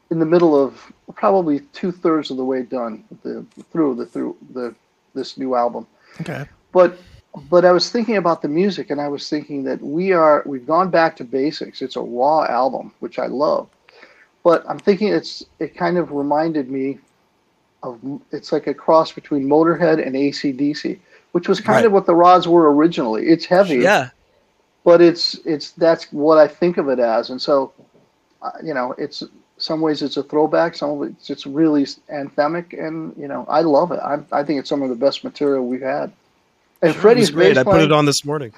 in 0.09 0.17
the 0.17 0.25
middle 0.25 0.61
of 0.61 0.91
probably 1.13 1.59
two 1.73 1.91
thirds 1.91 2.31
of 2.31 2.37
the 2.37 2.43
way 2.43 2.63
done 2.63 3.03
the 3.23 3.45
through 3.71 3.95
the 3.95 4.05
through 4.07 4.35
the 4.53 4.75
this 5.15 5.37
new 5.37 5.55
album. 5.55 5.87
Okay. 6.21 6.45
But 6.71 6.97
but 7.49 7.65
I 7.65 7.71
was 7.71 7.89
thinking 7.89 8.17
about 8.17 8.41
the 8.41 8.47
music, 8.47 8.89
and 8.91 9.01
I 9.01 9.07
was 9.09 9.29
thinking 9.29 9.63
that 9.63 9.81
we 9.81 10.11
are 10.13 10.43
we've 10.45 10.65
gone 10.67 10.89
back 10.89 11.15
to 11.17 11.23
basics. 11.23 11.81
It's 11.81 11.95
a 11.95 12.01
raw 12.01 12.45
album, 12.45 12.93
which 12.99 13.17
I 13.19 13.25
love. 13.27 13.67
But 14.43 14.63
I'm 14.69 14.79
thinking 14.79 15.07
it's 15.09 15.43
it 15.59 15.75
kind 15.75 15.97
of 15.97 16.11
reminded 16.11 16.69
me 16.69 16.99
of 17.83 17.99
it's 18.31 18.51
like 18.51 18.67
a 18.67 18.73
cross 18.73 19.11
between 19.11 19.45
Motorhead 19.47 20.05
and 20.05 20.15
ACDC, 20.15 20.99
which 21.33 21.47
was 21.49 21.59
kind 21.59 21.77
Right. 21.77 21.85
of 21.85 21.91
what 21.91 22.05
the 22.05 22.15
rods 22.15 22.47
were 22.47 22.73
originally. 22.73 23.27
It's 23.27 23.45
heavy, 23.45 23.77
Yeah. 23.77 24.09
but 24.83 25.01
it's 25.01 25.35
it's 25.45 25.71
that's 25.71 26.11
what 26.13 26.37
I 26.37 26.47
think 26.47 26.77
of 26.77 26.89
it 26.89 26.99
as, 26.99 27.29
and 27.31 27.41
so 27.41 27.73
uh, 28.41 28.51
you 28.63 28.73
know, 28.73 28.93
it's 28.97 29.23
some 29.65 29.81
ways 29.81 30.03
it's 30.03 30.15
a 30.15 30.23
throwback, 30.23 30.75
some 30.75 30.91
of 30.91 31.09
it's 31.09 31.25
just 31.25 31.45
really 31.47 31.83
anthemic, 31.83 32.79
and 32.79 33.15
you 33.17 33.27
know, 33.27 33.45
I 33.49 33.61
love 33.61 33.91
it. 33.91 33.99
I 33.99 34.19
I 34.31 34.43
think 34.43 34.59
it's 34.59 34.69
some 34.69 34.83
of 34.83 34.89
the 34.89 34.95
best 34.95 35.23
material 35.23 35.65
we've 35.65 35.81
had. 35.81 36.11
And 36.81 36.91
It 36.91 36.93
was 36.93 36.95
Freddy's 36.95 37.31
great. 37.31 37.49
bass 37.49 37.57
I 37.57 37.63
put 37.63 37.71
playing, 37.71 37.85
it 37.85 37.91
on 37.91 38.05
this 38.05 38.23
morning. 38.23 38.53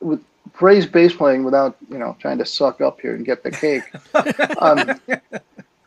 With 0.00 0.24
Freddy's 0.54 0.86
bass 0.86 1.14
playing 1.14 1.44
without 1.44 1.76
you 1.90 1.98
know 1.98 2.16
trying 2.18 2.38
to 2.38 2.46
suck 2.46 2.80
up 2.80 3.00
here 3.00 3.14
and 3.14 3.26
get 3.26 3.42
the 3.42 3.50
cake. 3.50 3.82
um, 4.58 4.98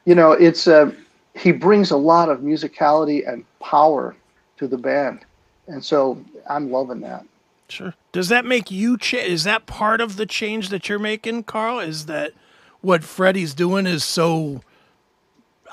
you 0.06 0.14
know, 0.14 0.32
it's 0.34 0.68
uh, 0.68 0.92
he 1.34 1.52
brings 1.52 1.90
a 1.90 1.98
lot 1.98 2.30
of 2.30 2.42
musicality 2.42 3.28
and 3.28 3.44
power 3.60 4.16
to 4.58 4.68
the 4.68 4.78
band, 4.78 5.22
and 5.68 5.84
so 5.84 6.24
I'm 6.48 6.72
loving 6.72 7.02
that. 7.02 7.26
Sure. 7.68 7.96
Does 8.12 8.30
that 8.30 8.46
make 8.46 8.70
you 8.70 8.96
cha- 8.96 9.18
is 9.18 9.44
that 9.46 9.66
part 9.66 10.02
of 10.02 10.18
the 10.18 10.28
change 10.28 10.70
that 10.70 10.88
you're 10.88 11.00
making, 11.00 11.46
Carl? 11.46 11.80
Is 11.80 12.06
that 12.06 12.34
what 12.84 13.04
Freddy's 13.04 13.54
doing 13.54 13.88
is 13.88 14.04
so 14.04 14.62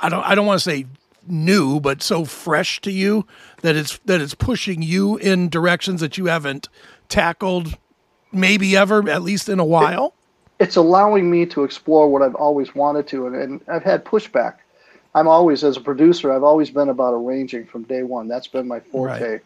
I 0.01 0.09
don't 0.09 0.25
I 0.25 0.35
don't 0.35 0.47
want 0.47 0.61
to 0.61 0.65
say 0.65 0.87
new, 1.27 1.81
but 1.81 2.03
so 2.03 2.25
fresh 2.25 2.81
to 2.81 2.91
you 2.91 3.27
that 3.63 3.77
it's 3.77 3.99
that 4.07 4.21
it's 4.21 4.35
pushing 4.35 4.81
you 4.81 5.17
in 5.19 5.49
directions 5.51 6.01
that 6.01 6.17
you 6.17 6.27
haven't 6.27 6.69
tackled 7.09 7.77
maybe 8.33 8.77
ever, 8.77 9.09
at 9.09 9.23
least 9.23 9.49
in 9.49 9.59
a 9.59 9.65
while? 9.65 10.15
It's 10.61 10.77
allowing 10.77 11.31
me 11.31 11.47
to 11.47 11.65
explore 11.65 12.09
what 12.09 12.23
I've 12.23 12.35
always 12.35 12.75
wanted 12.75 13.07
to, 13.09 13.27
and, 13.27 13.35
and 13.35 13.61
I've 13.69 13.83
had 13.83 14.05
pushback. 14.05 14.57
I'm 15.15 15.27
always, 15.27 15.65
as 15.65 15.77
a 15.77 15.81
producer, 15.81 16.33
I've 16.33 16.45
always 16.45 16.71
been 16.71 16.89
about 16.89 17.13
arranging 17.13 17.67
from 17.67 17.83
day 17.85 18.05
one. 18.05 18.29
That's 18.29 18.47
been 18.47 18.69
my 18.69 18.79
forte. 18.79 19.33
Right. 19.33 19.41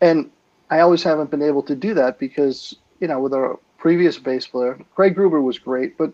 And 0.00 0.30
I 0.70 0.80
always 0.80 1.02
haven't 1.02 1.30
been 1.30 1.42
able 1.42 1.62
to 1.64 1.74
do 1.74 1.92
that 1.94 2.18
because, 2.18 2.74
you 3.00 3.08
know, 3.08 3.20
with 3.20 3.34
our 3.34 3.58
previous 3.76 4.18
bass 4.18 4.46
player, 4.46 4.78
Craig 4.94 5.14
Gruber 5.14 5.42
was 5.42 5.58
great, 5.58 5.98
but, 5.98 6.12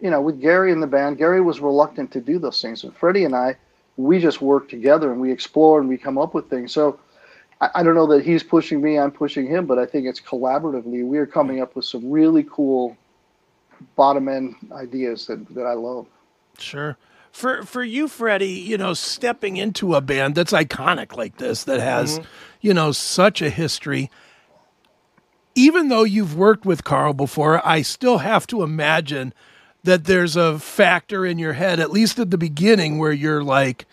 you 0.00 0.10
know, 0.10 0.20
with 0.20 0.40
Gary 0.40 0.72
in 0.72 0.80
the 0.80 0.86
band, 0.86 1.18
Gary 1.18 1.40
was 1.40 1.60
reluctant 1.60 2.12
to 2.12 2.20
do 2.20 2.38
those 2.38 2.60
things. 2.62 2.84
And 2.84 2.94
Freddy 2.96 3.24
and 3.24 3.34
I, 3.34 3.56
we 3.96 4.20
just 4.20 4.40
work 4.40 4.68
together 4.68 5.10
and 5.10 5.20
we 5.20 5.32
explore 5.32 5.80
and 5.80 5.88
we 5.88 5.98
come 5.98 6.18
up 6.18 6.34
with 6.34 6.48
things. 6.48 6.72
So 6.72 6.98
I, 7.60 7.70
I 7.76 7.82
don't 7.82 7.94
know 7.94 8.06
that 8.06 8.24
he's 8.24 8.42
pushing 8.42 8.80
me, 8.80 8.98
I'm 8.98 9.10
pushing 9.10 9.46
him, 9.46 9.66
but 9.66 9.78
I 9.78 9.86
think 9.86 10.06
it's 10.06 10.20
collaboratively. 10.20 11.04
We 11.04 11.18
are 11.18 11.26
coming 11.26 11.60
up 11.60 11.74
with 11.74 11.84
some 11.84 12.10
really 12.10 12.46
cool 12.50 12.96
bottom 13.96 14.28
end 14.28 14.54
ideas 14.72 15.26
that, 15.26 15.52
that 15.54 15.66
I 15.66 15.74
love. 15.74 16.06
Sure. 16.58 16.96
For 17.30 17.62
for 17.62 17.84
you, 17.84 18.08
Freddy, 18.08 18.48
you 18.48 18.78
know, 18.78 18.94
stepping 18.94 19.58
into 19.58 19.94
a 19.94 20.00
band 20.00 20.34
that's 20.34 20.52
iconic 20.52 21.16
like 21.16 21.36
this, 21.36 21.64
that 21.64 21.78
has, 21.78 22.18
mm-hmm. 22.18 22.28
you 22.62 22.74
know, 22.74 22.90
such 22.90 23.42
a 23.42 23.50
history. 23.50 24.10
Even 25.54 25.88
though 25.88 26.04
you've 26.04 26.36
worked 26.36 26.64
with 26.64 26.84
Carl 26.84 27.12
before, 27.12 27.64
I 27.66 27.82
still 27.82 28.18
have 28.18 28.46
to 28.48 28.62
imagine 28.62 29.34
that 29.88 30.04
there's 30.04 30.36
a 30.36 30.58
factor 30.58 31.24
in 31.24 31.38
your 31.38 31.54
head, 31.54 31.80
at 31.80 31.90
least 31.90 32.18
at 32.18 32.30
the 32.30 32.38
beginning, 32.38 32.98
where 32.98 33.12
you're 33.12 33.42
like, 33.42 33.86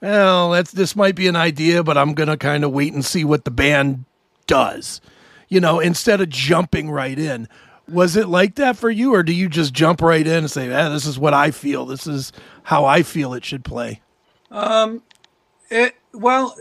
well, 0.00 0.50
that's 0.50 0.72
this 0.72 0.94
might 0.94 1.14
be 1.14 1.28
an 1.28 1.36
idea, 1.36 1.82
but 1.82 1.96
I'm 1.96 2.14
gonna 2.14 2.36
kind 2.36 2.64
of 2.64 2.72
wait 2.72 2.92
and 2.92 3.04
see 3.04 3.24
what 3.24 3.44
the 3.44 3.50
band 3.50 4.04
does. 4.46 5.00
You 5.48 5.60
know, 5.60 5.80
instead 5.80 6.20
of 6.20 6.28
jumping 6.28 6.90
right 6.90 7.18
in. 7.18 7.48
Was 7.88 8.16
it 8.16 8.26
like 8.26 8.56
that 8.56 8.76
for 8.76 8.90
you, 8.90 9.14
or 9.14 9.22
do 9.22 9.32
you 9.32 9.48
just 9.48 9.72
jump 9.72 10.02
right 10.02 10.26
in 10.26 10.38
and 10.38 10.50
say, 10.50 10.72
ah, 10.72 10.88
this 10.88 11.06
is 11.06 11.20
what 11.20 11.32
I 11.32 11.52
feel. 11.52 11.86
This 11.86 12.08
is 12.08 12.32
how 12.64 12.84
I 12.84 13.04
feel 13.04 13.32
it 13.32 13.44
should 13.44 13.64
play? 13.64 14.00
Um, 14.50 15.02
it, 15.70 15.94
well, 16.12 16.56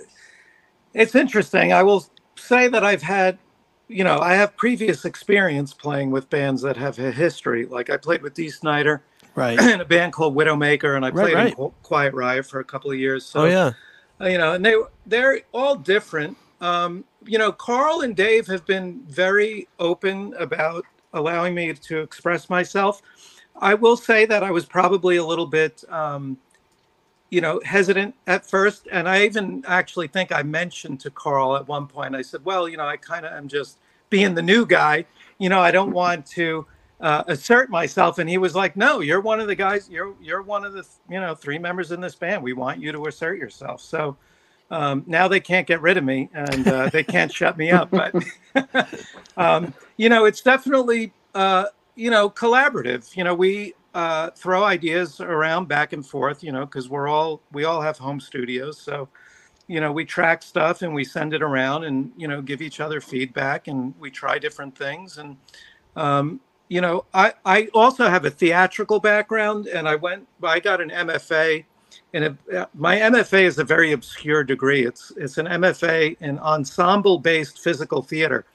it's 0.93 1.15
interesting. 1.15 1.73
I 1.73 1.81
will 1.81 2.05
say 2.35 2.67
that 2.67 2.83
I've 2.83 3.01
had, 3.01 3.39
you 3.87 4.03
know, 4.03 4.19
I 4.19 4.33
have 4.35 4.55
previous 4.57 5.05
experience 5.05 5.73
playing 5.73 6.11
with 6.11 6.29
bands 6.29 6.61
that 6.63 6.77
have 6.77 6.99
a 6.99 7.11
history. 7.11 7.65
Like 7.65 7.89
I 7.89 7.97
played 7.97 8.21
with 8.21 8.33
Dee 8.33 8.49
Snider 8.49 9.03
Right. 9.35 9.59
in 9.73 9.81
a 9.81 9.85
band 9.85 10.13
called 10.13 10.35
Widowmaker, 10.35 10.95
and 10.95 11.05
I 11.05 11.11
played 11.11 11.35
right. 11.35 11.57
in 11.57 11.71
Quiet 11.83 12.13
Riot 12.13 12.45
for 12.45 12.59
a 12.59 12.63
couple 12.63 12.91
of 12.91 12.97
years. 12.97 13.25
So, 13.25 13.41
Oh 13.41 13.45
yeah. 13.45 13.73
uh, 14.19 14.27
you 14.27 14.37
know, 14.37 14.53
and 14.53 14.65
they 14.65 14.75
they're 15.05 15.41
all 15.53 15.75
different. 15.75 16.37
Um, 16.61 17.03
you 17.25 17.37
know, 17.37 17.51
Carl 17.51 18.01
and 18.01 18.15
Dave 18.15 18.47
have 18.47 18.65
been 18.65 19.03
very 19.07 19.67
open 19.79 20.33
about 20.39 20.85
allowing 21.13 21.53
me 21.53 21.73
to 21.73 21.99
express 21.99 22.49
myself. 22.49 23.01
I 23.59 23.73
will 23.73 23.97
say 23.97 24.25
that 24.25 24.43
I 24.43 24.51
was 24.51 24.65
probably 24.65 25.17
a 25.17 25.25
little 25.25 25.45
bit, 25.45 25.83
um, 25.89 26.37
you 27.29 27.41
know, 27.41 27.59
hesitant 27.65 28.15
at 28.27 28.45
first, 28.45 28.87
and 28.91 29.09
I 29.09 29.25
even 29.25 29.63
actually 29.67 30.07
think 30.07 30.31
I 30.31 30.43
mentioned 30.43 30.99
to 31.01 31.09
Carl 31.09 31.55
at 31.55 31.67
one 31.67 31.87
point. 31.87 32.15
I 32.15 32.21
said, 32.21 32.45
"Well, 32.45 32.69
you 32.69 32.77
know, 32.77 32.85
I 32.85 32.97
kind 32.97 33.25
of 33.25 33.33
am 33.33 33.47
just 33.47 33.79
being 34.09 34.35
the 34.35 34.41
new 34.41 34.65
guy. 34.65 35.05
You 35.37 35.49
know, 35.49 35.59
I 35.59 35.71
don't 35.71 35.91
want 35.91 36.25
to." 36.27 36.65
Uh, 37.01 37.25
assert 37.27 37.69
myself 37.69 38.19
and 38.19 38.29
he 38.29 38.37
was 38.37 38.55
like 38.55 38.77
no 38.77 39.01
you're 39.01 39.19
one 39.19 39.41
of 39.41 39.47
the 39.47 39.55
guys 39.55 39.89
you're 39.89 40.15
you're 40.21 40.41
one 40.41 40.63
of 40.63 40.71
the 40.71 40.87
you 41.09 41.19
know 41.19 41.35
three 41.35 41.59
members 41.59 41.91
in 41.91 41.99
this 41.99 42.15
band 42.15 42.41
we 42.41 42.53
want 42.53 42.79
you 42.81 42.89
to 42.93 43.07
assert 43.07 43.37
yourself 43.37 43.81
so 43.81 44.15
um, 44.71 45.03
now 45.05 45.27
they 45.27 45.41
can't 45.41 45.67
get 45.67 45.81
rid 45.81 45.97
of 45.97 46.05
me 46.05 46.29
and 46.33 46.65
uh, 46.65 46.89
they 46.89 47.03
can't 47.03 47.33
shut 47.33 47.57
me 47.57 47.69
up 47.69 47.91
but 47.91 48.15
um, 49.37 49.73
you 49.97 50.07
know 50.07 50.23
it's 50.23 50.39
definitely 50.39 51.11
uh, 51.35 51.65
you 51.95 52.09
know 52.09 52.29
collaborative 52.29 53.13
you 53.15 53.25
know 53.25 53.35
we 53.35 53.73
uh, 53.95 54.29
throw 54.31 54.63
ideas 54.63 55.19
around 55.21 55.67
back 55.67 55.93
and 55.93 56.05
forth 56.05 56.43
you 56.43 56.51
know 56.51 56.65
because 56.65 56.89
we're 56.89 57.07
all 57.07 57.41
we 57.51 57.63
all 57.63 57.81
have 57.81 57.97
home 57.97 58.19
studios 58.19 58.77
so 58.79 59.07
you 59.67 59.79
know 59.79 59.91
we 59.91 60.05
track 60.05 60.43
stuff 60.43 60.81
and 60.81 60.93
we 60.93 61.03
send 61.03 61.33
it 61.33 61.41
around 61.41 61.85
and 61.85 62.11
you 62.17 62.27
know 62.27 62.41
give 62.41 62.61
each 62.61 62.81
other 62.81 63.01
feedback 63.01 63.67
and 63.67 63.93
we 63.99 64.11
try 64.11 64.37
different 64.37 64.77
things 64.77 65.17
and 65.17 65.37
um, 65.95 66.41
you 66.67 66.81
know 66.81 67.05
I, 67.13 67.33
I 67.45 67.69
also 67.73 68.09
have 68.09 68.25
a 68.25 68.29
theatrical 68.29 68.99
background 68.99 69.67
and 69.67 69.87
i 69.87 69.95
went 69.95 70.27
i 70.43 70.59
got 70.59 70.81
an 70.81 70.89
mfa 70.89 71.63
and 72.13 72.37
my 72.73 72.97
MFA 72.97 73.43
is 73.43 73.59
a 73.59 73.63
very 73.63 73.91
obscure 73.91 74.43
degree. 74.43 74.85
It's 74.85 75.11
it's 75.17 75.37
an 75.37 75.47
MFA 75.47 76.17
in 76.21 76.39
ensemble 76.39 77.19
based 77.19 77.59
physical 77.59 78.01
theater. 78.01 78.45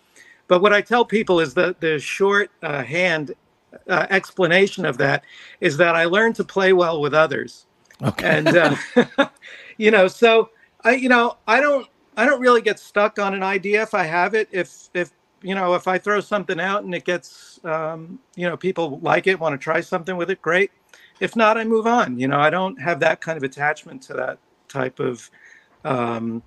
But 0.49 0.63
what 0.63 0.73
I 0.73 0.81
tell 0.81 1.05
people 1.05 1.41
is 1.41 1.55
that 1.55 1.81
the 1.81 1.99
short 1.99 2.51
uh, 2.63 2.83
hand 2.83 3.35
uh, 3.89 4.07
explanation 4.11 4.85
of 4.85 4.99
that 4.99 5.25
is 5.61 5.77
that 5.77 5.95
I 5.95 6.05
learned 6.05 6.37
to 6.37 6.45
play 6.45 6.73
well 6.73 7.01
with 7.01 7.15
others. 7.15 7.67
Okay. 8.03 8.39
And 8.39 8.49
uh, 8.49 8.77
you 9.77 9.91
know, 9.91 10.09
so 10.09 10.51
I 10.83 10.93
you 10.93 11.09
know 11.09 11.37
I 11.47 11.61
don't 11.61 11.87
I 12.17 12.27
don't 12.27 12.41
really 12.41 12.63
get 12.63 12.79
stuck 12.79 13.19
on 13.19 13.35
an 13.35 13.43
idea 13.43 13.83
if 13.83 13.95
I 13.95 14.05
have 14.05 14.35
it. 14.35 14.49
If 14.51 14.89
if 14.95 15.13
you 15.43 15.55
know 15.55 15.75
if 15.75 15.87
I 15.89 15.99
throw 15.99 16.21
something 16.21 16.61
out 16.61 16.85
and 16.85 16.95
it 16.95 17.05
gets 17.05 17.61
um, 17.65 18.19
you 18.37 18.49
know 18.49 18.57
people 18.57 18.99
like 19.01 19.27
it, 19.27 19.39
want 19.39 19.53
to 19.53 19.59
try 19.59 19.81
something 19.81 20.17
with 20.17 20.31
it, 20.31 20.41
great 20.43 20.71
if 21.21 21.37
not 21.37 21.57
i 21.57 21.65
move 21.65 21.87
on 21.87 22.19
you 22.19 22.27
know 22.27 22.41
i 22.41 22.51
don't 22.51 22.81
have 22.81 22.99
that 22.99 23.21
kind 23.21 23.37
of 23.37 23.43
attachment 23.45 24.03
to 24.03 24.15
that 24.15 24.39
type 24.69 24.99
of 24.99 25.31
um, 25.85 26.43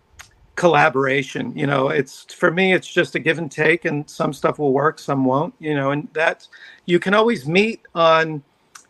collaboration 0.55 1.57
you 1.57 1.67
know 1.67 1.89
it's 1.89 2.33
for 2.33 2.51
me 2.51 2.74
it's 2.74 2.88
just 2.88 3.15
a 3.15 3.19
give 3.19 3.39
and 3.39 3.51
take 3.51 3.86
and 3.86 4.10
some 4.10 4.33
stuff 4.33 4.60
will 4.60 4.74
work 4.74 5.00
some 5.00 5.25
won't 5.25 5.55
you 5.60 5.75
know 5.75 5.91
and 5.91 6.10
that 6.13 6.48
you 6.86 7.00
can 7.00 7.15
always 7.15 7.48
meet 7.48 7.81
on 7.95 8.43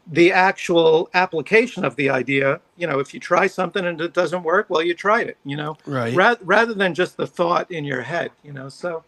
the 0.08 0.32
actual 0.34 1.10
application 1.14 1.86
of 1.86 1.96
the 1.96 2.10
idea 2.10 2.62
you 2.78 2.88
know 2.88 3.00
if 3.00 3.14
you 3.14 3.20
try 3.20 3.48
something 3.48 3.86
and 3.86 4.02
it 4.02 4.14
doesn't 4.14 4.44
work 4.44 4.70
well 4.70 4.84
you 4.84 4.94
tried 4.94 5.28
it 5.28 5.38
you 5.46 5.58
know 5.58 5.78
Right. 5.86 6.14
Ra- 6.14 6.36
rather 6.42 6.74
than 6.74 6.94
just 6.94 7.18
the 7.18 7.28
thought 7.28 7.72
in 7.72 7.86
your 7.86 8.02
head 8.04 8.32
you 8.44 8.54
know 8.54 8.70
so 8.70 9.06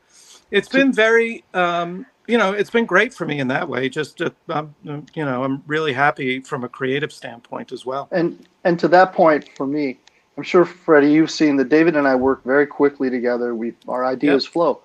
it's 0.51 0.69
been 0.69 0.93
very 0.93 1.45
um, 1.53 2.05
you 2.27 2.37
know 2.37 2.53
it's 2.53 2.71
been 2.71 2.85
great 2.85 3.13
for 3.13 3.25
me 3.25 3.39
in 3.39 3.49
that 3.49 3.69
way 3.69 3.89
just 3.89 4.21
uh, 4.21 4.31
um, 4.49 4.75
you 4.85 5.25
know 5.25 5.43
i'm 5.43 5.63
really 5.67 5.93
happy 5.93 6.41
from 6.41 6.63
a 6.63 6.69
creative 6.69 7.11
standpoint 7.13 7.71
as 7.73 7.85
well 7.85 8.09
And 8.11 8.47
and 8.63 8.79
to 8.79 8.87
that 8.89 9.13
point, 9.13 9.49
for 9.57 9.67
me, 9.67 9.99
I'm 10.37 10.43
sure 10.43 10.65
Freddy, 10.65 11.11
you've 11.11 11.31
seen 11.31 11.55
that 11.57 11.69
David 11.69 11.95
and 11.95 12.07
I 12.07 12.15
work 12.15 12.43
very 12.43 12.67
quickly 12.67 13.09
together. 13.09 13.55
We 13.55 13.73
our 13.87 14.05
ideas 14.05 14.45
flow, 14.45 14.81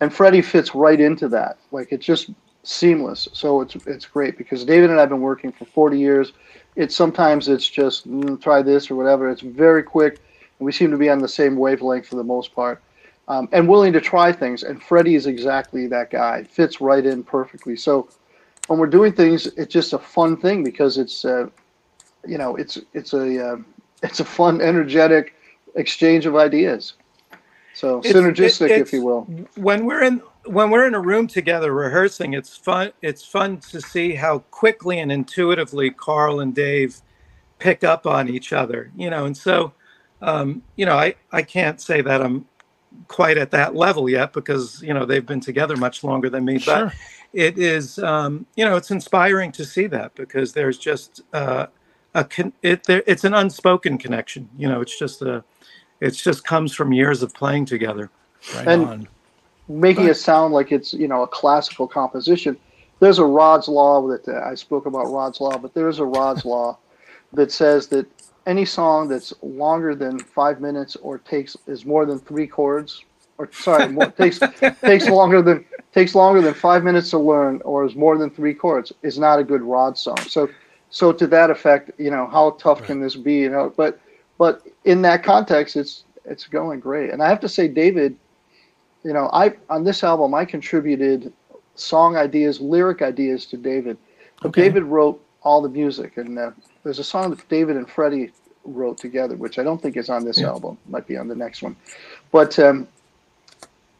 and 0.00 0.12
Freddy 0.12 0.42
fits 0.42 0.74
right 0.74 1.00
into 1.00 1.28
that. 1.28 1.58
Like 1.70 1.92
it's 1.92 2.06
just 2.06 2.30
seamless. 2.62 3.28
So 3.32 3.60
it's 3.60 3.76
it's 3.86 4.06
great 4.06 4.38
because 4.38 4.64
David 4.64 4.90
and 4.90 4.98
I've 4.98 5.10
been 5.10 5.20
working 5.20 5.52
for 5.52 5.66
40 5.66 5.98
years. 5.98 6.32
It's 6.76 6.94
sometimes 6.94 7.48
it's 7.48 7.68
just 7.68 8.08
mm, 8.08 8.40
try 8.40 8.62
this 8.62 8.90
or 8.90 8.96
whatever. 8.96 9.30
It's 9.30 9.42
very 9.42 9.82
quick, 9.82 10.20
and 10.58 10.66
we 10.66 10.72
seem 10.72 10.90
to 10.90 10.96
be 10.96 11.10
on 11.10 11.18
the 11.18 11.28
same 11.28 11.56
wavelength 11.56 12.06
for 12.06 12.16
the 12.16 12.24
most 12.24 12.54
part, 12.54 12.82
um, 13.28 13.48
and 13.52 13.68
willing 13.68 13.92
to 13.92 14.00
try 14.00 14.32
things. 14.32 14.62
And 14.62 14.82
Freddy 14.82 15.14
is 15.14 15.26
exactly 15.26 15.86
that 15.88 16.10
guy. 16.10 16.44
Fits 16.44 16.80
right 16.80 17.04
in 17.04 17.22
perfectly. 17.22 17.76
So 17.76 18.08
when 18.68 18.78
we're 18.78 18.86
doing 18.86 19.12
things, 19.12 19.46
it's 19.46 19.72
just 19.72 19.92
a 19.92 19.98
fun 19.98 20.38
thing 20.38 20.64
because 20.64 20.96
it's. 20.96 21.24
Uh, 21.24 21.48
you 22.26 22.38
know, 22.38 22.56
it's 22.56 22.78
it's 22.92 23.12
a 23.12 23.52
uh, 23.52 23.56
it's 24.02 24.20
a 24.20 24.24
fun, 24.24 24.60
energetic 24.60 25.34
exchange 25.74 26.26
of 26.26 26.36
ideas. 26.36 26.94
So 27.74 27.98
It's- 27.98 28.14
synergistic, 28.14 28.70
it- 28.70 28.80
if 28.82 28.92
you 28.92 29.02
will. 29.04 29.22
when 29.56 29.84
we're 29.84 30.02
in 30.02 30.22
when 30.46 30.70
we're 30.70 30.86
in 30.86 30.94
a 30.94 31.00
room 31.00 31.26
together 31.26 31.72
rehearsing 31.74 32.32
it's 32.32 32.56
fun 32.56 32.92
it's 33.02 33.24
fun 33.24 33.56
to 33.58 33.80
see 33.80 34.14
how 34.14 34.38
quickly 34.52 35.00
and 35.00 35.10
intuitively 35.10 35.90
carl 35.90 36.38
and 36.38 36.54
dave 36.54 36.98
pick 37.58 37.82
up 37.82 38.06
on 38.06 38.28
each 38.28 38.52
other 38.52 38.92
you 38.96 39.10
know 39.10 39.24
and 39.26 39.36
so 39.36 39.72
um, 40.22 40.62
you 40.76 40.86
know 40.86 40.94
i 40.96 41.12
i 41.32 41.42
can't 41.42 41.80
say 41.80 42.00
that 42.00 42.22
i'm 42.22 42.46
quite 43.08 43.36
at 43.38 43.50
that 43.50 43.74
level 43.74 44.08
yet 44.08 44.32
because 44.32 44.80
you 44.82 44.94
know 44.94 45.04
they've 45.04 45.26
been 45.26 45.40
together 45.40 45.76
much 45.76 46.04
longer 46.04 46.30
than 46.30 46.44
me 46.44 46.58
Sure. 46.60 46.86
but 46.86 46.94
it 47.32 47.58
is 47.58 47.98
um, 47.98 48.46
you 48.54 48.64
know 48.64 48.76
it's 48.76 48.92
inspiring 48.92 49.50
to 49.50 49.64
see 49.64 49.88
that 49.88 50.14
because 50.14 50.52
there's 50.52 50.78
just 50.78 51.22
uh, 51.32 51.66
a 52.16 52.24
con- 52.24 52.52
it 52.62 52.84
there 52.84 53.02
it's 53.06 53.24
an 53.24 53.34
unspoken 53.34 53.98
connection 53.98 54.48
you 54.56 54.68
know 54.68 54.80
it's 54.80 54.98
just 54.98 55.22
a 55.22 55.44
it's 56.00 56.20
just 56.22 56.44
comes 56.44 56.74
from 56.74 56.92
years 56.92 57.22
of 57.22 57.32
playing 57.34 57.64
together 57.64 58.10
Right 58.54 58.68
And- 58.68 58.84
on. 58.86 59.08
Making 59.68 60.06
it 60.06 60.14
sound 60.14 60.54
like 60.54 60.70
it's 60.70 60.92
you 60.92 61.08
know 61.08 61.22
a 61.22 61.26
classical 61.26 61.88
composition. 61.88 62.56
There's 63.00 63.18
a 63.18 63.24
Rod's 63.24 63.66
law 63.66 64.06
that 64.06 64.28
uh, 64.28 64.48
I 64.52 64.54
spoke 64.54 64.86
about 64.86 65.10
Rod's 65.10 65.40
law, 65.40 65.58
but 65.58 65.74
there's 65.74 65.98
a 65.98 66.04
Rod's 66.04 66.44
law 66.54 66.78
that 67.32 67.50
says 67.50 67.88
that 67.88 68.06
any 68.46 68.64
song 68.64 69.08
that's 69.08 69.34
longer 69.42 69.96
than 69.96 70.20
five 70.20 70.60
minutes 70.60 70.94
or 70.96 71.18
takes 71.18 71.56
is 71.66 71.84
more 71.84 72.06
than 72.06 72.20
three 72.20 72.46
chords, 72.46 73.04
or 73.38 73.50
sorry, 73.50 73.88
more, 73.88 74.06
takes 74.22 74.38
takes 74.82 75.08
longer 75.08 75.42
than 75.42 75.64
takes 75.92 76.14
longer 76.14 76.40
than 76.40 76.54
five 76.54 76.84
minutes 76.84 77.10
to 77.10 77.18
learn 77.18 77.60
or 77.64 77.84
is 77.84 77.96
more 77.96 78.16
than 78.16 78.30
three 78.30 78.54
chords 78.54 78.92
is 79.02 79.18
not 79.18 79.40
a 79.40 79.44
good 79.44 79.62
Rod 79.62 79.98
song. 79.98 80.18
So, 80.28 80.48
so 80.90 81.12
to 81.12 81.26
that 81.28 81.50
effect, 81.50 81.90
you 81.98 82.10
know, 82.10 82.26
how 82.26 82.50
tough 82.52 82.82
can 82.82 83.00
this 83.00 83.16
be? 83.16 83.34
You 83.36 83.50
know, 83.50 83.72
but 83.76 83.98
but 84.38 84.62
in 84.84 85.02
that 85.02 85.22
context, 85.22 85.76
it's 85.76 86.04
it's 86.24 86.46
going 86.46 86.80
great. 86.80 87.10
And 87.10 87.22
I 87.22 87.28
have 87.28 87.40
to 87.40 87.48
say, 87.48 87.68
David, 87.68 88.16
you 89.04 89.12
know, 89.12 89.28
I 89.32 89.54
on 89.70 89.84
this 89.84 90.02
album 90.04 90.34
I 90.34 90.44
contributed 90.44 91.32
song 91.74 92.16
ideas, 92.16 92.60
lyric 92.60 93.02
ideas 93.02 93.46
to 93.46 93.56
David. 93.56 93.96
But 94.42 94.48
Okay. 94.48 94.62
David 94.62 94.84
wrote 94.84 95.22
all 95.42 95.60
the 95.62 95.68
music, 95.68 96.16
and 96.16 96.38
uh, 96.38 96.50
there's 96.82 96.98
a 96.98 97.04
song 97.04 97.30
that 97.30 97.48
David 97.48 97.76
and 97.76 97.88
Freddy 97.88 98.32
wrote 98.64 98.98
together, 99.00 99.36
which 99.36 99.58
I 99.58 99.62
don't 99.62 99.80
think 99.80 99.96
is 99.96 100.08
on 100.10 100.24
this 100.24 100.42
album. 100.42 100.78
Might 100.88 101.06
be 101.06 101.16
on 101.16 101.28
the 101.28 101.34
next 101.36 101.62
one, 101.62 101.76
but 102.32 102.58
um, 102.58 102.88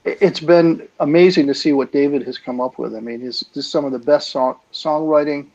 it- 0.04 0.18
it's 0.20 0.40
been 0.40 0.88
amazing 1.00 1.46
to 1.46 1.54
see 1.54 1.72
what 1.72 1.92
David 1.92 2.22
has 2.24 2.38
come 2.38 2.60
up 2.60 2.78
with. 2.78 2.94
I 2.94 3.00
mean, 3.00 3.20
his 3.20 3.40
this 3.54 3.64
is 3.66 3.70
some 3.70 3.84
of 3.84 3.92
the 3.92 3.98
best 3.98 4.30
song 4.30 4.56
songwriting 4.72 5.46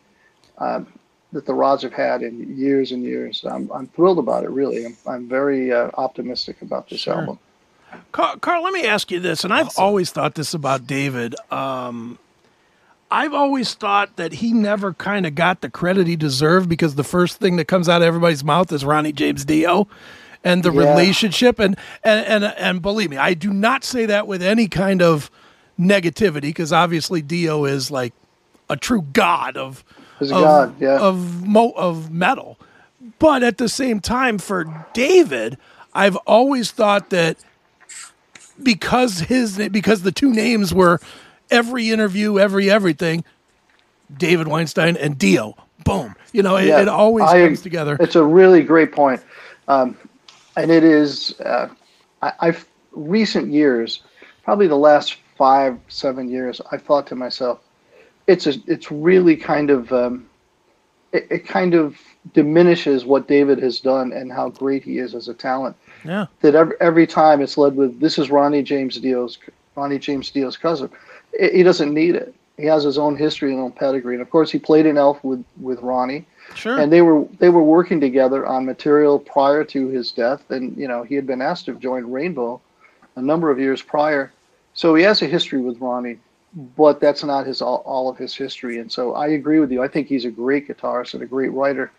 um, 0.57 0.87
that 1.33 1.45
the 1.45 1.53
Rods 1.53 1.83
have 1.83 1.93
had 1.93 2.23
in 2.23 2.57
years 2.57 2.91
and 2.91 3.03
years. 3.03 3.43
I'm 3.49 3.71
I'm 3.71 3.87
thrilled 3.87 4.19
about 4.19 4.43
it. 4.43 4.49
Really, 4.49 4.85
I'm 4.85 4.97
I'm 5.07 5.29
very 5.29 5.71
uh, 5.73 5.89
optimistic 5.95 6.61
about 6.61 6.89
this 6.89 7.01
Sure. 7.01 7.15
album. 7.15 7.39
Carl, 8.11 8.37
Carl, 8.37 8.63
let 8.63 8.73
me 8.73 8.85
ask 8.85 9.11
you 9.11 9.19
this, 9.19 9.43
and 9.43 9.53
I've 9.53 9.77
always 9.77 10.11
thought 10.11 10.35
this 10.35 10.53
about 10.53 10.87
David. 10.87 11.35
Um, 11.51 12.17
I've 13.11 13.33
always 13.33 13.73
thought 13.73 14.15
that 14.15 14.33
he 14.35 14.53
never 14.53 14.93
kind 14.93 15.25
of 15.25 15.35
got 15.35 15.61
the 15.61 15.69
credit 15.69 16.07
he 16.07 16.15
deserved 16.15 16.69
because 16.69 16.95
the 16.95 17.03
first 17.03 17.39
thing 17.39 17.57
that 17.57 17.65
comes 17.65 17.89
out 17.89 18.01
of 18.01 18.07
everybody's 18.07 18.43
mouth 18.43 18.71
is 18.71 18.85
Ronnie 18.85 19.11
James 19.11 19.43
Dio 19.45 19.87
and 20.43 20.63
the 20.63 20.71
Yeah. 20.71 20.79
relationship. 20.79 21.59
And, 21.59 21.75
and 22.03 22.25
and 22.25 22.43
and 22.57 22.81
believe 22.81 23.09
me, 23.09 23.17
I 23.17 23.33
do 23.33 23.51
not 23.53 23.83
say 23.83 24.05
that 24.05 24.27
with 24.27 24.41
any 24.41 24.67
kind 24.69 25.01
of 25.01 25.29
negativity 25.79 26.41
because 26.43 26.71
obviously 26.71 27.21
Dio 27.21 27.65
is 27.65 27.91
like 27.91 28.13
a 28.69 28.77
true 28.77 29.01
god 29.13 29.57
of 29.57 29.83
He's 30.21 30.31
of, 30.31 30.43
god, 30.43 30.75
yeah. 30.79 30.99
of 30.99 31.45
mo- 31.45 31.73
of 31.75 32.11
metal. 32.11 32.57
But 33.19 33.43
at 33.43 33.57
the 33.57 33.69
same 33.69 33.99
time, 33.99 34.37
for 34.37 34.65
David, 34.93 35.57
I've 35.93 36.15
always 36.17 36.71
thought 36.71 37.09
that 37.09 37.37
because 38.61 39.19
his 39.21 39.57
because 39.69 40.03
the 40.03 40.11
two 40.11 40.31
names 40.31 40.73
were 40.73 40.99
every 41.49 41.89
interview, 41.89 42.39
every 42.39 42.69
everything, 42.69 43.23
David 44.15 44.47
Weinstein 44.47 44.97
and 44.97 45.17
Dio. 45.17 45.55
Boom. 45.83 46.15
You 46.31 46.43
know, 46.43 46.57
it, 46.57 46.67
Yeah, 46.67 46.81
it 46.81 46.87
always 46.87 47.25
I- 47.25 47.45
comes 47.45 47.61
together. 47.61 47.97
It's 47.99 48.15
a 48.15 48.23
really 48.23 48.61
great 48.63 48.91
point. 48.91 49.21
Um, 49.67 49.97
and 50.57 50.69
it 50.69 50.83
is, 50.83 51.39
uh, 51.41 51.69
I, 52.21 52.33
I've 52.39 52.67
recent 52.91 53.51
years, 53.51 54.01
probably 54.43 54.67
the 54.67 54.75
last 54.77 55.17
five, 55.37 55.77
seven 55.87 56.29
years, 56.29 56.59
I've 56.71 56.81
thought 56.83 57.07
to 57.07 57.15
myself, 57.15 57.59
it's 58.27 58.47
a, 58.47 58.53
it's 58.67 58.91
really 58.91 59.35
kind 59.35 59.69
of, 59.69 59.91
um, 59.91 60.27
it, 61.11 61.27
it 61.29 61.47
kind 61.47 61.73
of 61.73 61.97
diminishes 62.33 63.05
what 63.05 63.27
David 63.27 63.59
has 63.59 63.79
done 63.79 64.13
and 64.13 64.31
how 64.31 64.49
great 64.49 64.83
he 64.83 64.99
is 64.99 65.15
as 65.15 65.27
a 65.27 65.33
talent. 65.33 65.75
Yeah. 66.05 66.27
That 66.41 66.55
every, 66.55 66.75
every 66.79 67.07
time 67.07 67.41
it's 67.41 67.57
led 67.57 67.75
with, 67.75 67.99
this 67.99 68.17
is 68.17 68.29
Ronnie 68.29 68.63
James 68.63 68.99
Dio's, 68.99 69.37
Ronnie 69.75 69.99
James 69.99 70.29
Dio's 70.31 70.57
cousin. 70.57 70.89
It, 71.33 71.53
he 71.53 71.63
doesn't 71.63 71.93
need 71.93 72.15
it. 72.15 72.33
He 72.57 72.65
has 72.65 72.83
his 72.83 72.97
own 72.97 73.15
history 73.17 73.51
and 73.51 73.59
own 73.59 73.71
pedigree. 73.71 74.13
And 74.13 74.21
of 74.21 74.29
course, 74.29 74.51
he 74.51 74.59
played 74.59 74.85
in 74.85 74.97
Elf 74.97 75.23
with, 75.23 75.43
with 75.59 75.79
Ronnie 75.81 76.25
Sure. 76.55 76.77
and 76.79 76.91
they 76.91 77.01
were 77.01 77.25
they 77.39 77.49
were 77.49 77.63
working 77.63 78.01
together 78.01 78.45
on 78.45 78.65
material 78.65 79.19
prior 79.19 79.63
to 79.65 79.87
his 79.87 80.11
death 80.11 80.49
and 80.51 80.75
you 80.75 80.87
know 80.87 81.03
he 81.03 81.15
had 81.15 81.25
been 81.25 81.41
asked 81.41 81.65
to 81.65 81.73
join 81.75 82.11
rainbow 82.11 82.59
a 83.15 83.21
number 83.21 83.49
of 83.49 83.59
years 83.59 83.81
prior 83.81 84.33
so 84.73 84.93
he 84.95 85.03
has 85.03 85.21
a 85.21 85.27
history 85.27 85.61
with 85.61 85.79
ronnie 85.79 86.17
but 86.53 86.99
that's 86.99 87.23
not 87.23 87.45
his 87.47 87.61
all, 87.61 87.83
all 87.85 88.09
of 88.09 88.17
his 88.17 88.35
history. 88.35 88.79
And 88.79 88.91
so 88.91 89.13
i 89.13 89.27
agree 89.27 89.59
with 89.59 89.71
you. 89.71 89.81
I 89.81 89.87
think 89.87 90.07
he's 90.07 90.25
a 90.25 90.31
great 90.31 90.67
guitarist 90.67 91.13
and 91.13 91.23
a 91.23 91.25
great 91.25 91.51
writer. 91.51 91.91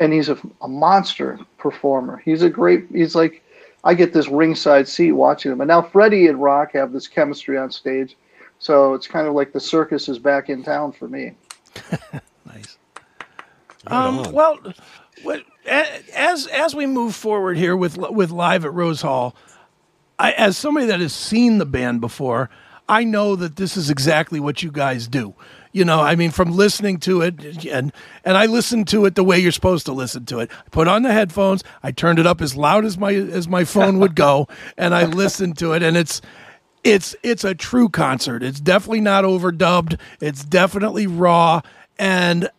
And 0.00 0.12
he's 0.12 0.28
a, 0.28 0.38
a 0.60 0.68
monster 0.68 1.38
performer. 1.58 2.20
He's 2.24 2.42
a 2.42 2.50
great 2.50 2.86
he's 2.90 3.14
like 3.14 3.42
i 3.84 3.92
get 3.92 4.14
this 4.14 4.28
ringside 4.28 4.88
seat 4.88 5.12
watching 5.12 5.52
him. 5.52 5.60
And 5.60 5.68
now 5.68 5.82
freddy 5.82 6.26
and 6.26 6.42
rock 6.42 6.72
have 6.72 6.92
this 6.92 7.06
chemistry 7.06 7.58
on 7.58 7.70
stage. 7.70 8.16
So 8.58 8.94
it's 8.94 9.06
kind 9.06 9.26
of 9.26 9.34
like 9.34 9.52
the 9.52 9.60
circus 9.60 10.08
is 10.08 10.18
back 10.18 10.48
in 10.48 10.62
town 10.62 10.92
for 10.92 11.08
me. 11.08 11.32
Nice. 12.46 12.76
Right 13.86 13.96
Um, 13.96 14.32
well, 14.32 14.58
what, 15.22 15.44
as 15.66 16.46
as 16.48 16.74
we 16.74 16.86
move 16.86 17.14
forward 17.14 17.56
here 17.56 17.76
with 17.76 17.96
with 17.96 18.30
live 18.30 18.64
at 18.64 18.72
Rose 18.72 19.02
Hall, 19.02 19.34
I, 20.18 20.32
as 20.32 20.56
somebody 20.56 20.86
that 20.86 21.00
has 21.00 21.12
seen 21.12 21.58
the 21.58 21.66
band 21.66 22.00
before, 22.00 22.50
I 22.88 23.04
know 23.04 23.36
that 23.36 23.56
this 23.56 23.76
is 23.76 23.90
exactly 23.90 24.40
what 24.40 24.62
you 24.62 24.70
guys 24.70 25.08
do. 25.08 25.34
You 25.72 25.84
know, 25.84 26.00
I 26.00 26.14
mean, 26.14 26.30
from 26.30 26.52
listening 26.52 26.98
to 27.00 27.22
it, 27.22 27.66
and 27.66 27.92
and 28.24 28.36
I 28.36 28.46
listened 28.46 28.86
to 28.88 29.06
it 29.06 29.16
the 29.16 29.24
way 29.24 29.38
you're 29.40 29.50
supposed 29.50 29.86
to 29.86 29.92
listen 29.92 30.24
to 30.26 30.38
it. 30.38 30.50
I 30.52 30.68
put 30.70 30.86
on 30.86 31.02
the 31.02 31.12
headphones, 31.12 31.64
I 31.82 31.90
turned 31.90 32.20
it 32.20 32.26
up 32.26 32.40
as 32.40 32.56
loud 32.56 32.84
as 32.84 32.96
my 32.96 33.12
as 33.12 33.48
my 33.48 33.64
phone 33.64 33.98
would 33.98 34.14
go, 34.14 34.46
and 34.76 34.94
I 34.94 35.04
listened 35.06 35.58
to 35.58 35.72
it, 35.72 35.82
and 35.82 35.96
it's 35.96 36.20
it's 36.84 37.16
it's 37.22 37.42
a 37.42 37.54
true 37.54 37.88
concert. 37.88 38.42
It's 38.42 38.60
definitely 38.60 39.00
not 39.00 39.24
overdubbed. 39.24 39.98
It's 40.20 40.44
definitely 40.44 41.06
raw, 41.08 41.62
and 41.98 42.50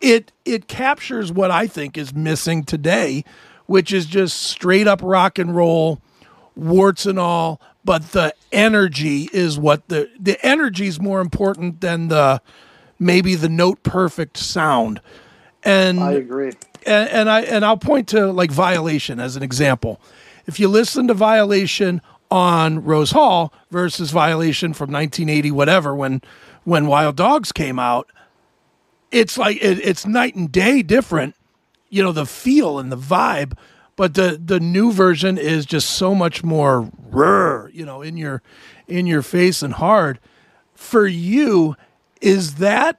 it 0.00 0.30
it 0.44 0.68
captures 0.68 1.32
what 1.32 1.50
I 1.50 1.66
think 1.66 1.96
is 1.96 2.14
missing 2.14 2.62
today, 2.62 3.24
which 3.66 3.92
is 3.92 4.06
just 4.06 4.40
straight 4.40 4.86
up 4.86 5.00
rock 5.02 5.38
and 5.38 5.56
roll, 5.56 6.00
warts 6.54 7.06
and 7.06 7.18
all. 7.18 7.60
But 7.84 8.12
the 8.12 8.34
energy 8.52 9.28
is 9.32 9.58
what 9.58 9.88
the 9.88 10.08
the 10.18 10.44
energy 10.44 10.86
is 10.86 11.00
more 11.00 11.20
important 11.20 11.80
than 11.80 12.08
the 12.08 12.40
maybe 12.98 13.34
the 13.34 13.48
note 13.48 13.82
perfect 13.82 14.36
sound. 14.36 15.00
And 15.64 16.00
i 16.00 16.12
agree 16.12 16.52
and, 16.86 17.08
and 17.10 17.30
I 17.30 17.40
and 17.42 17.64
I'll 17.64 17.76
point 17.76 18.08
to 18.08 18.32
like 18.32 18.50
Violation 18.50 19.20
as 19.20 19.36
an 19.36 19.42
example. 19.42 20.00
If 20.46 20.58
you 20.58 20.68
listen 20.68 21.08
to 21.08 21.14
Violation 21.14 22.00
on 22.30 22.82
Rose 22.84 23.12
Hall 23.12 23.52
versus 23.70 24.10
Violation 24.10 24.72
from 24.72 24.90
1980, 24.90 25.50
whatever, 25.50 25.94
when 25.94 26.22
when 26.64 26.86
Wild 26.86 27.16
Dogs 27.16 27.52
came 27.52 27.78
out, 27.78 28.10
it's 29.10 29.36
like 29.38 29.56
it, 29.62 29.78
it's 29.80 30.06
night 30.06 30.34
and 30.34 30.50
day 30.50 30.82
different. 30.82 31.34
You 31.88 32.02
know 32.02 32.12
the 32.12 32.26
feel 32.26 32.78
and 32.78 32.90
the 32.90 32.96
vibe, 32.96 33.56
but 33.96 34.14
the 34.14 34.40
the 34.42 34.60
new 34.60 34.92
version 34.92 35.38
is 35.38 35.66
just 35.66 35.90
so 35.90 36.14
much 36.14 36.42
more 36.42 36.90
rrr, 37.10 37.72
you 37.74 37.84
know, 37.84 38.02
in 38.02 38.16
your 38.16 38.42
in 38.86 39.06
your 39.06 39.22
face 39.22 39.62
and 39.62 39.74
hard. 39.74 40.18
For 40.74 41.06
you, 41.06 41.76
is 42.20 42.56
that 42.56 42.98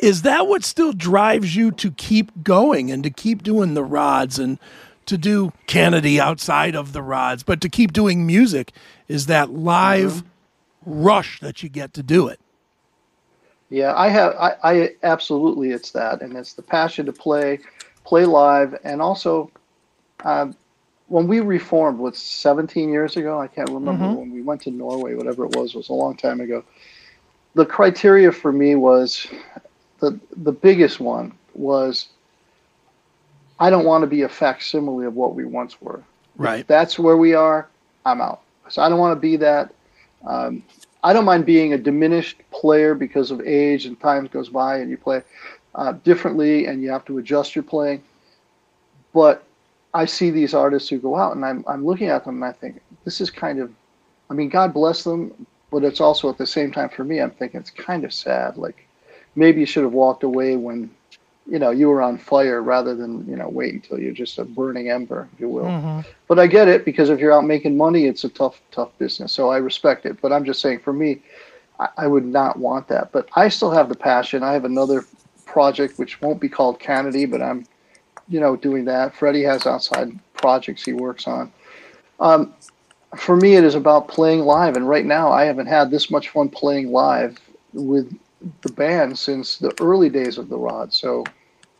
is 0.00 0.22
that 0.22 0.46
what 0.46 0.64
still 0.64 0.92
drives 0.92 1.54
you 1.54 1.70
to 1.72 1.90
keep 1.90 2.42
going 2.42 2.90
and 2.90 3.02
to 3.04 3.10
keep 3.10 3.42
doing 3.42 3.74
the 3.74 3.84
rods 3.84 4.38
and 4.38 4.58
to 5.06 5.18
do 5.18 5.52
Canedy 5.66 6.18
outside 6.18 6.74
of 6.74 6.92
the 6.92 7.02
rods, 7.02 7.42
but 7.42 7.60
to 7.60 7.68
keep 7.68 7.92
doing 7.92 8.26
music? 8.26 8.72
Is 9.08 9.26
that 9.26 9.50
live 9.50 10.24
mm-hmm. 10.84 11.02
rush 11.02 11.40
that 11.40 11.62
you 11.62 11.68
get 11.68 11.92
to 11.94 12.02
do 12.02 12.28
it? 12.28 12.40
Yeah, 13.68 13.94
I 13.96 14.08
have. 14.08 14.34
I, 14.36 14.54
I 14.62 14.90
absolutely, 15.02 15.70
it's 15.70 15.92
that, 15.92 16.20
and 16.20 16.36
it's 16.36 16.52
the 16.52 16.62
passion 16.62 17.06
to 17.06 17.12
play, 17.12 17.58
play 18.04 18.26
live, 18.26 18.78
and 18.84 19.00
also, 19.00 19.50
um, 20.24 20.56
when 21.08 21.28
we 21.28 21.40
reformed, 21.40 21.98
what 21.98 22.16
17 22.16 22.88
years 22.90 23.16
ago, 23.16 23.38
I 23.40 23.46
can't 23.46 23.68
remember 23.70 24.06
when 24.18 24.32
we 24.32 24.40
went 24.40 24.62
to 24.62 24.70
Norway, 24.70 25.14
whatever 25.14 25.44
it 25.44 25.54
was, 25.56 25.74
it 25.74 25.76
was 25.76 25.88
a 25.90 25.92
long 25.92 26.16
time 26.16 26.40
ago. 26.40 26.64
The 27.54 27.66
criteria 27.66 28.32
for 28.32 28.50
me 28.50 28.76
was, 28.76 29.26
the 30.00 30.18
the 30.38 30.52
biggest 30.52 31.00
one 31.00 31.32
was, 31.54 32.08
I 33.60 33.68
don't 33.68 33.84
want 33.84 34.02
to 34.02 34.06
be 34.06 34.22
a 34.22 34.28
facsimile 34.28 35.06
of 35.06 35.14
what 35.14 35.34
we 35.34 35.44
once 35.44 35.80
were. 35.80 36.02
Right. 36.36 36.60
If 36.60 36.66
that's 36.66 36.98
where 36.98 37.16
we 37.16 37.34
are, 37.34 37.68
I'm 38.06 38.20
out. 38.20 38.42
So 38.68 38.82
I 38.82 38.88
don't 38.88 38.98
want 38.98 39.14
to 39.14 39.20
be 39.20 39.36
that. 39.36 39.72
Um, 40.26 40.62
I 41.04 41.12
don't 41.12 41.24
mind 41.24 41.44
being 41.44 41.72
a 41.72 41.78
diminished 41.78 42.38
player 42.50 42.94
because 42.94 43.30
of 43.30 43.40
age 43.40 43.86
and 43.86 44.00
time 44.00 44.26
goes 44.26 44.48
by 44.48 44.78
and 44.78 44.88
you 44.90 44.96
play 44.96 45.22
uh, 45.74 45.92
differently 46.04 46.66
and 46.66 46.82
you 46.82 46.90
have 46.90 47.04
to 47.06 47.18
adjust 47.18 47.54
your 47.54 47.64
playing. 47.64 48.02
But 49.12 49.44
I 49.94 50.04
see 50.06 50.30
these 50.30 50.54
artists 50.54 50.88
who 50.88 50.98
go 50.98 51.16
out 51.16 51.36
and 51.36 51.44
I'm, 51.44 51.64
I'm 51.66 51.84
looking 51.84 52.08
at 52.08 52.24
them 52.24 52.42
and 52.42 52.44
I 52.44 52.52
think 52.52 52.80
this 53.04 53.20
is 53.20 53.30
kind 53.30 53.60
of, 53.60 53.70
I 54.30 54.34
mean, 54.34 54.48
God 54.48 54.72
bless 54.72 55.04
them, 55.04 55.46
but 55.70 55.84
it's 55.84 56.00
also 56.00 56.28
at 56.30 56.38
the 56.38 56.46
same 56.46 56.72
time 56.72 56.88
for 56.88 57.04
me, 57.04 57.20
I'm 57.20 57.30
thinking 57.30 57.60
it's 57.60 57.70
kind 57.70 58.04
of 58.04 58.12
sad. 58.12 58.56
Like 58.56 58.86
maybe 59.36 59.60
you 59.60 59.66
should 59.66 59.82
have 59.82 59.92
walked 59.92 60.22
away 60.22 60.56
when, 60.56 60.90
you 61.46 61.58
know, 61.58 61.70
you 61.70 61.88
were 61.88 62.00
on 62.00 62.16
fire 62.16 62.62
rather 62.62 62.94
than, 62.94 63.26
you 63.28 63.36
know, 63.36 63.48
wait 63.48 63.74
until 63.74 63.98
you're 63.98 64.12
just 64.12 64.38
a 64.38 64.44
burning 64.44 64.90
ember, 64.90 65.28
if 65.34 65.40
you 65.40 65.48
will. 65.48 65.64
Mm-hmm. 65.64 66.08
But 66.28 66.38
I 66.38 66.46
get 66.46 66.68
it 66.68 66.84
because 66.84 67.10
if 67.10 67.18
you're 67.18 67.32
out 67.32 67.44
making 67.44 67.76
money, 67.76 68.06
it's 68.06 68.24
a 68.24 68.28
tough, 68.28 68.62
tough 68.70 68.96
business. 68.98 69.32
So 69.32 69.50
I 69.50 69.58
respect 69.58 70.06
it. 70.06 70.20
But 70.22 70.32
I'm 70.32 70.44
just 70.44 70.60
saying, 70.60 70.80
for 70.80 70.92
me, 70.92 71.20
I, 71.80 71.88
I 71.98 72.06
would 72.06 72.24
not 72.24 72.58
want 72.58 72.88
that. 72.88 73.12
But 73.12 73.28
I 73.34 73.48
still 73.48 73.72
have 73.72 73.88
the 73.88 73.96
passion. 73.96 74.42
I 74.42 74.52
have 74.52 74.64
another 74.64 75.04
project 75.44 75.98
which 75.98 76.20
won't 76.22 76.40
be 76.40 76.48
called 76.48 76.78
Canedy, 76.80 77.30
but 77.30 77.42
I'm 77.42 77.66
you 78.32 78.40
know, 78.40 78.56
doing 78.56 78.86
that. 78.86 79.14
Freddy 79.16 79.42
has 79.44 79.66
outside 79.66 80.18
projects 80.34 80.84
he 80.84 80.94
works 80.94 81.28
on. 81.28 81.52
Um, 82.20 82.54
for 83.16 83.36
me, 83.36 83.56
it 83.56 83.64
is 83.64 83.76
about 83.76 84.08
playing 84.08 84.40
live, 84.40 84.76
and 84.76 84.88
right 84.88 85.06
now, 85.06 85.32
I 85.32 85.44
haven't 85.44 85.66
had 85.68 85.90
this 85.90 86.10
much 86.10 86.30
fun 86.30 86.50
playing 86.50 86.92
live 86.92 87.38
with 87.74 88.12
the 88.62 88.70
band 88.70 89.18
since 89.18 89.58
the 89.58 89.74
early 89.80 90.10
days 90.10 90.38
of 90.38 90.48
the 90.48 90.58
Rod. 90.58 90.94
So, 90.94 91.24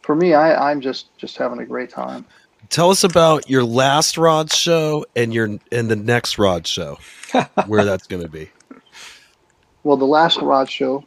for 0.03 0.17
me, 0.17 0.35
I, 0.35 0.71
I'm 0.71 0.81
just 0.81 1.17
just 1.19 1.39
having 1.39 1.61
a 1.61 1.67
great 1.67 1.91
time. 1.91 2.27
Tell 2.71 2.91
us 2.91 3.05
about 3.05 3.49
your 3.51 3.65
last 3.65 4.19
Rod 4.19 4.53
show 4.53 5.07
and 5.17 5.35
your 5.35 5.59
and 5.73 5.91
the 5.91 5.97
next 5.97 6.39
Rod 6.39 6.67
show, 6.67 6.99
where 7.65 7.85
that's 7.85 8.07
going 8.09 8.23
to 8.23 8.29
be. 8.29 8.51
Well, 9.85 9.97
the 9.99 10.07
last 10.07 10.43
Rod 10.43 10.71
show 10.71 11.05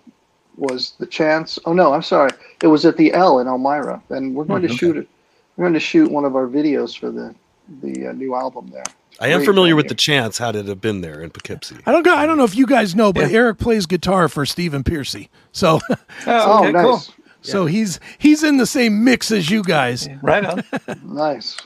was 0.57 0.93
the 0.99 1.07
chance. 1.07 1.59
Oh 1.65 1.73
no, 1.73 1.93
I'm 1.93 2.03
sorry. 2.03 2.31
It 2.61 2.67
was 2.67 2.85
at 2.85 2.97
the 2.97 3.13
L 3.13 3.39
in 3.39 3.47
Elmira, 3.47 4.03
and 4.09 4.35
we're 4.35 4.45
going 4.45 4.61
Hmm, 4.61 4.63
to 4.63 4.69
okay. 4.71 4.79
shoot 4.79 4.97
it. 4.97 5.09
We're 5.57 5.63
going 5.63 5.73
to 5.73 5.79
shoot 5.79 6.11
one 6.11 6.25
of 6.25 6.35
our 6.35 6.47
videos 6.47 6.97
for 6.97 7.11
the 7.11 7.33
the 7.81 8.07
uh, 8.07 8.11
new 8.11 8.35
album 8.35 8.67
there. 8.71 8.83
I 9.19 9.29
am 9.29 9.39
Great 9.39 9.45
familiar 9.47 9.75
with 9.75 9.87
the 9.87 9.95
chance. 9.95 10.37
Had 10.37 10.55
it 10.55 10.67
have 10.67 10.81
been 10.81 11.01
there 11.01 11.21
in 11.21 11.29
Poughkeepsie? 11.31 11.77
I 11.85 11.91
don't 11.91 12.03
go, 12.03 12.13
I 12.13 12.25
don't 12.25 12.37
know 12.37 12.43
if 12.43 12.55
you 12.55 12.67
guys 12.67 12.93
know, 12.95 13.11
but 13.13 13.31
Yeah. 13.31 13.37
Erik 13.37 13.57
plays 13.59 13.85
guitar 13.85 14.27
for 14.27 14.45
Stephen 14.45 14.83
Pearcy. 14.83 15.29
So 15.51 15.79
Oh, 15.89 15.95
Oh, 16.27 16.59
okay, 16.63 16.71
nice, 16.73 16.83
cool. 16.85 17.01
so 17.41 17.65
he's 17.65 17.99
he's 18.19 18.43
in 18.43 18.57
the 18.57 18.65
same 18.67 19.03
mix 19.03 19.31
as 19.31 19.49
you 19.49 19.63
guys. 19.63 20.07
Right 20.21 20.45
on. 20.45 20.63
nice. 21.03 21.57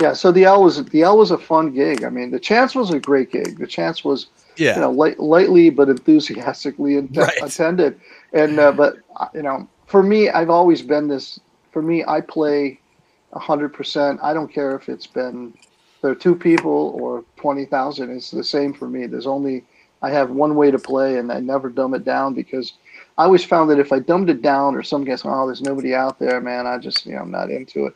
Yeah, 0.00 0.14
so 0.14 0.32
the 0.32 0.44
L 0.44 0.64
was 0.64 0.84
the 0.86 1.02
L 1.02 1.18
was 1.18 1.30
a 1.30 1.38
fun 1.38 1.72
gig. 1.72 2.02
I 2.02 2.08
mean, 2.08 2.30
the 2.32 2.40
chance 2.40 2.74
was 2.74 2.90
a 2.90 2.98
great 2.98 3.30
gig. 3.30 3.58
The 3.58 3.66
chance 3.68 4.02
was 4.02 4.26
Yeah. 4.56 4.74
you 4.74 4.80
know 4.80 4.90
light, 4.90 5.20
lightly 5.20 5.70
but 5.70 5.88
enthusiastically 5.88 6.96
in- 6.96 7.08
Right. 7.14 7.38
attended, 7.42 8.00
and 8.32 8.58
uh, 8.58 8.72
but 8.72 8.96
uh, 9.16 9.28
you 9.34 9.42
know 9.42 9.68
for 9.86 10.02
me, 10.02 10.28
I've 10.30 10.50
always 10.50 10.82
been 10.82 11.06
this. 11.08 11.38
For 11.72 11.82
me, 11.82 12.04
I 12.06 12.22
play 12.22 12.80
hundred 13.34 13.70
percent. 13.70 14.20
I 14.22 14.34
don't 14.34 14.52
care 14.52 14.76
if 14.76 14.88
it's 14.90 15.08
been 15.08 15.54
there 16.02 16.12
are 16.12 16.16
two 16.16 16.36
people 16.36 16.92
or 16.96 17.24
twenty 17.36 17.66
thousand. 17.66 18.10
It's 18.16 18.32
the 18.32 18.44
same 18.44 18.74
for 18.74 18.88
me. 18.88 19.06
There's 19.06 19.28
only 19.28 19.66
I 20.02 20.10
have 20.10 20.30
one 20.30 20.56
way 20.56 20.70
to 20.72 20.80
play, 20.80 21.18
and 21.18 21.32
I 21.32 21.40
never 21.40 21.70
dumb 21.70 21.94
it 21.94 22.04
down 22.04 22.34
because 22.34 22.74
I 23.18 23.24
always 23.24 23.44
found 23.44 23.70
that 23.70 23.80
if 23.80 23.92
I 23.92 24.00
dumbed 24.00 24.30
it 24.30 24.42
down 24.42 24.76
or 24.76 24.84
some 24.84 25.04
guess, 25.04 25.22
oh, 25.26 25.46
there's 25.46 25.62
nobody 25.62 25.94
out 25.94 26.18
there, 26.20 26.40
man. 26.40 26.66
I 26.66 26.78
just 26.78 27.06
you 27.06 27.14
know 27.14 27.22
I'm 27.22 27.32
not 27.32 27.50
into 27.50 27.86
it. 27.86 27.94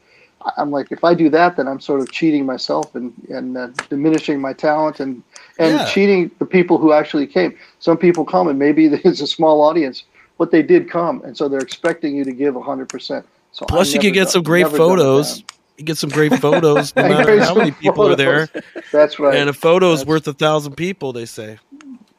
I'm 0.58 0.70
like, 0.72 0.92
if 0.92 1.04
I 1.04 1.14
do 1.14 1.30
that, 1.30 1.56
then 1.56 1.68
I'm 1.68 1.80
sort 1.80 2.00
of 2.02 2.12
cheating 2.12 2.46
myself 2.46 2.94
and 2.96 3.14
and 3.30 3.56
uh, 3.58 3.68
diminishing 3.90 4.40
my 4.40 4.52
talent 4.54 5.00
and 5.00 5.22
and 5.58 5.80
Yeah. 5.80 5.86
cheating 5.86 6.30
the 6.40 6.46
people 6.46 6.78
who 6.78 6.92
actually 6.92 7.26
came. 7.28 7.56
Some 7.80 7.98
people 7.98 8.24
come 8.24 8.48
and 8.48 8.58
maybe 8.58 8.86
it's 9.04 9.22
a 9.22 9.26
small 9.28 9.62
audience, 9.62 10.04
but 10.38 10.50
they 10.52 10.62
did 10.62 10.90
come, 10.90 11.22
and 11.24 11.36
so 11.36 11.48
they're 11.48 11.62
expecting 11.62 12.16
you 12.16 12.24
to 12.24 12.32
give 12.32 12.56
hundred 12.56 12.90
percent. 12.90 13.26
So 13.56 13.64
I 13.70 13.72
Plus, 13.72 13.88
you 13.88 13.94
never 13.94 14.02
can 14.08 14.12
get 14.12 14.24
du- 14.24 14.30
some 14.32 14.42
great 14.42 14.64
never 14.64 14.76
dumb 14.76 14.92
it 14.98 14.98
photos. 14.98 15.42
You 15.78 15.84
get 15.84 15.96
some 15.96 16.10
great 16.10 16.34
photos, 16.34 16.94
no 16.94 17.02
And 17.04 17.14
matter 17.14 17.42
how 17.42 17.54
many 17.54 17.70
some 17.70 17.80
people 17.80 18.06
are 18.06 18.14
there. 18.14 18.50
That's 18.92 19.18
right. 19.18 19.34
And 19.34 19.48
a 19.48 19.54
photo 19.54 19.92
is 19.92 20.00
That's- 20.00 20.08
worth 20.08 20.28
a 20.28 20.34
thousand 20.34 20.74
people, 20.74 21.14
they 21.14 21.24
say. 21.24 21.58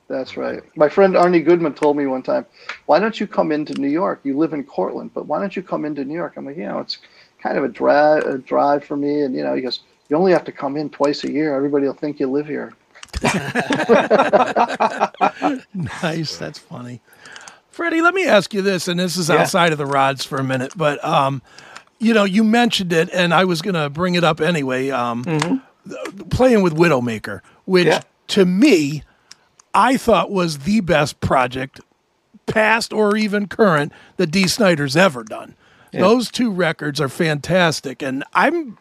That's 0.08 0.36
right. 0.36 0.64
My 0.76 0.90
friend 0.90 1.14
Arnie 1.14 1.46
Goodman 1.46 1.76
told 1.76 1.96
me 1.96 2.08
one 2.08 2.24
time, 2.24 2.48
"Why 2.88 2.98
don't 2.98 3.20
you 3.20 3.28
come 3.28 3.52
into 3.52 3.80
New 3.80 3.90
York? 3.90 4.20
You 4.24 4.36
live 4.36 4.54
in 4.54 4.64
Cortland, 4.64 5.12
but 5.14 5.28
why 5.28 5.40
don't 5.40 5.56
you 5.56 5.62
come 5.62 5.86
into 5.86 6.04
New 6.06 6.16
York?" 6.16 6.34
I'm 6.38 6.46
like, 6.46 6.58
you 6.58 6.66
know, 6.66 6.80
it's 6.80 6.98
kind 7.44 7.56
of 7.58 7.64
a 7.66 7.68
drive, 7.68 8.24
a 8.24 8.38
drive 8.40 8.84
for 8.84 8.98
me, 8.98 9.22
and 9.22 9.36
you 9.36 9.44
know, 9.44 9.54
he 9.54 9.62
goes, 9.62 9.82
"You 10.10 10.18
only 10.18 10.32
have 10.32 10.46
to 10.46 10.52
come 10.52 10.76
in 10.78 10.90
twice 10.90 11.24
a 11.26 11.32
year. 11.32 11.56
Everybody 11.56 11.86
will 11.86 11.94
think 11.94 12.20
you 12.20 12.32
live 12.32 12.48
here." 12.48 12.74
Nice, 15.74 16.38
that's 16.38 16.60
funny. 16.60 17.02
Freddy, 17.78 18.02
let 18.02 18.16
me 18.16 18.26
ask 18.26 18.56
you 18.56 18.64
this, 18.64 18.88
and 18.88 19.00
this 19.00 19.16
is 19.18 19.30
Yeah. 19.30 19.36
outside 19.36 19.72
of 19.72 19.78
the 19.78 19.86
rods 19.86 20.26
for 20.26 20.38
a 20.40 20.44
minute, 20.44 20.74
but 20.76 21.04
um, 21.06 21.44
you 22.00 22.12
know, 22.12 22.24
you 22.24 22.44
mentioned 22.44 22.92
it, 22.92 23.08
and 23.14 23.32
I 23.36 23.44
was 23.46 23.62
gonna 23.62 23.88
bring 23.88 24.16
it 24.16 24.24
up 24.24 24.42
anyway. 24.42 24.90
Um, 24.90 25.24
th- 25.24 26.30
playing 26.32 26.64
with 26.64 26.74
Widowmaker, 26.76 27.42
which 27.66 27.86
Yeah. 27.86 28.02
to 28.30 28.46
me, 28.46 29.04
I 29.76 29.96
thought 29.96 30.32
was 30.32 30.58
the 30.60 30.80
best 30.80 31.20
project, 31.22 31.80
past 32.48 32.92
or 32.94 33.16
even 33.16 33.46
current, 33.48 33.92
that 34.16 34.32
Dee 34.32 34.48
Snider's 34.48 34.98
ever 34.98 35.24
done. 35.24 35.54
Those 35.94 36.32
two 36.32 36.50
records 36.50 37.00
are 37.00 37.10
fantastic, 37.10 38.02
and 38.02 38.24
I'm, 38.34 38.80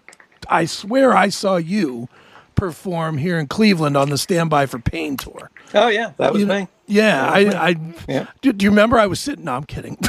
I 0.48 0.64
swear, 0.64 1.14
I 1.14 1.28
saw 1.28 1.56
you 1.56 2.08
perform 2.54 3.18
here 3.18 3.38
in 3.38 3.46
Cleveland 3.46 3.94
on 3.98 4.08
the 4.08 4.16
Standby 4.16 4.64
for 4.64 4.78
Pain 4.78 5.18
tour. 5.18 5.50
Oh 5.74 5.88
yeah, 5.88 6.12
that 6.16 6.32
was 6.32 6.40
You 6.40 6.46
know- 6.46 6.60
me. 6.60 6.68
Yeah, 6.88 7.28
I, 7.28 7.68
I 7.70 7.76
Yeah. 8.08 8.26
do, 8.42 8.52
do 8.52 8.64
you 8.64 8.70
remember 8.70 8.96
I 8.98 9.06
was 9.06 9.18
sitting? 9.18 9.44
No, 9.46 9.56
I'm 9.56 9.64
kidding. 9.64 9.98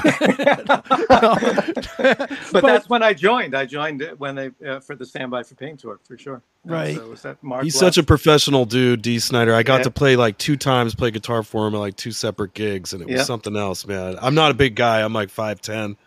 But, 2.51 2.63
that's 2.63 2.89
when 2.89 3.03
I 3.03 3.13
joined. 3.13 3.55
I 3.55 3.65
joined 3.65 4.01
it 4.01 4.19
when 4.19 4.35
they 4.35 4.51
uh, 4.65 4.79
for 4.79 4.95
the 4.95 5.05
Standby 5.05 5.43
for 5.43 5.55
Pain 5.55 5.77
tour 5.77 5.99
for 6.07 6.17
sure. 6.17 6.41
Right. 6.65 6.95
So 6.95 7.09
was 7.09 7.21
that 7.23 7.41
Mark? 7.43 7.63
He's 7.63 7.77
such 7.77 7.97
a 7.97 8.03
professional 8.03 8.65
dude, 8.65 9.01
Dee 9.01 9.19
Snider. 9.19 9.53
I 9.53 9.63
got 9.63 9.77
Yeah. 9.77 9.83
to 9.83 9.91
play 9.91 10.15
like 10.15 10.37
two 10.37 10.55
times, 10.57 10.95
play 10.95 11.11
guitar 11.11 11.43
for 11.43 11.67
him 11.67 11.75
at 11.75 11.79
like 11.79 11.95
two 11.95 12.11
separate 12.11 12.53
gigs, 12.53 12.93
and 12.93 13.01
it 13.01 13.05
was 13.07 13.17
Yeah. 13.17 13.23
something 13.23 13.55
else, 13.55 13.85
man. 13.85 14.17
I'm 14.21 14.35
not 14.35 14.51
a 14.51 14.53
big 14.53 14.75
guy. 14.75 15.01
I'm 15.01 15.13
like 15.13 15.29
five 15.29 15.61
ten, 15.61 15.97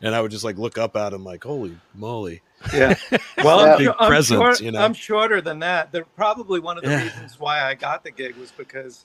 and 0.00 0.14
I 0.14 0.20
would 0.20 0.30
just 0.30 0.44
like 0.44 0.58
look 0.58 0.78
up 0.78 0.96
at 0.96 1.12
him 1.12 1.24
like, 1.24 1.44
holy 1.44 1.76
moly. 1.94 2.42
Yeah. 2.72 2.94
Well, 3.42 3.58
I'm, 3.58 3.78
Big 3.78 3.88
I'm, 3.98 4.06
presence, 4.08 4.38
short- 4.38 4.60
you 4.60 4.70
know? 4.70 4.80
I'm 4.80 4.94
shorter 4.94 5.40
than 5.40 5.58
that. 5.60 5.90
They're 5.90 6.04
probably 6.04 6.60
one 6.60 6.78
of 6.78 6.84
the 6.84 6.90
Yeah. 6.90 7.02
reasons 7.02 7.40
why 7.40 7.60
I 7.64 7.74
got 7.74 8.04
the 8.04 8.12
gig 8.12 8.36
was 8.36 8.52
because 8.52 9.04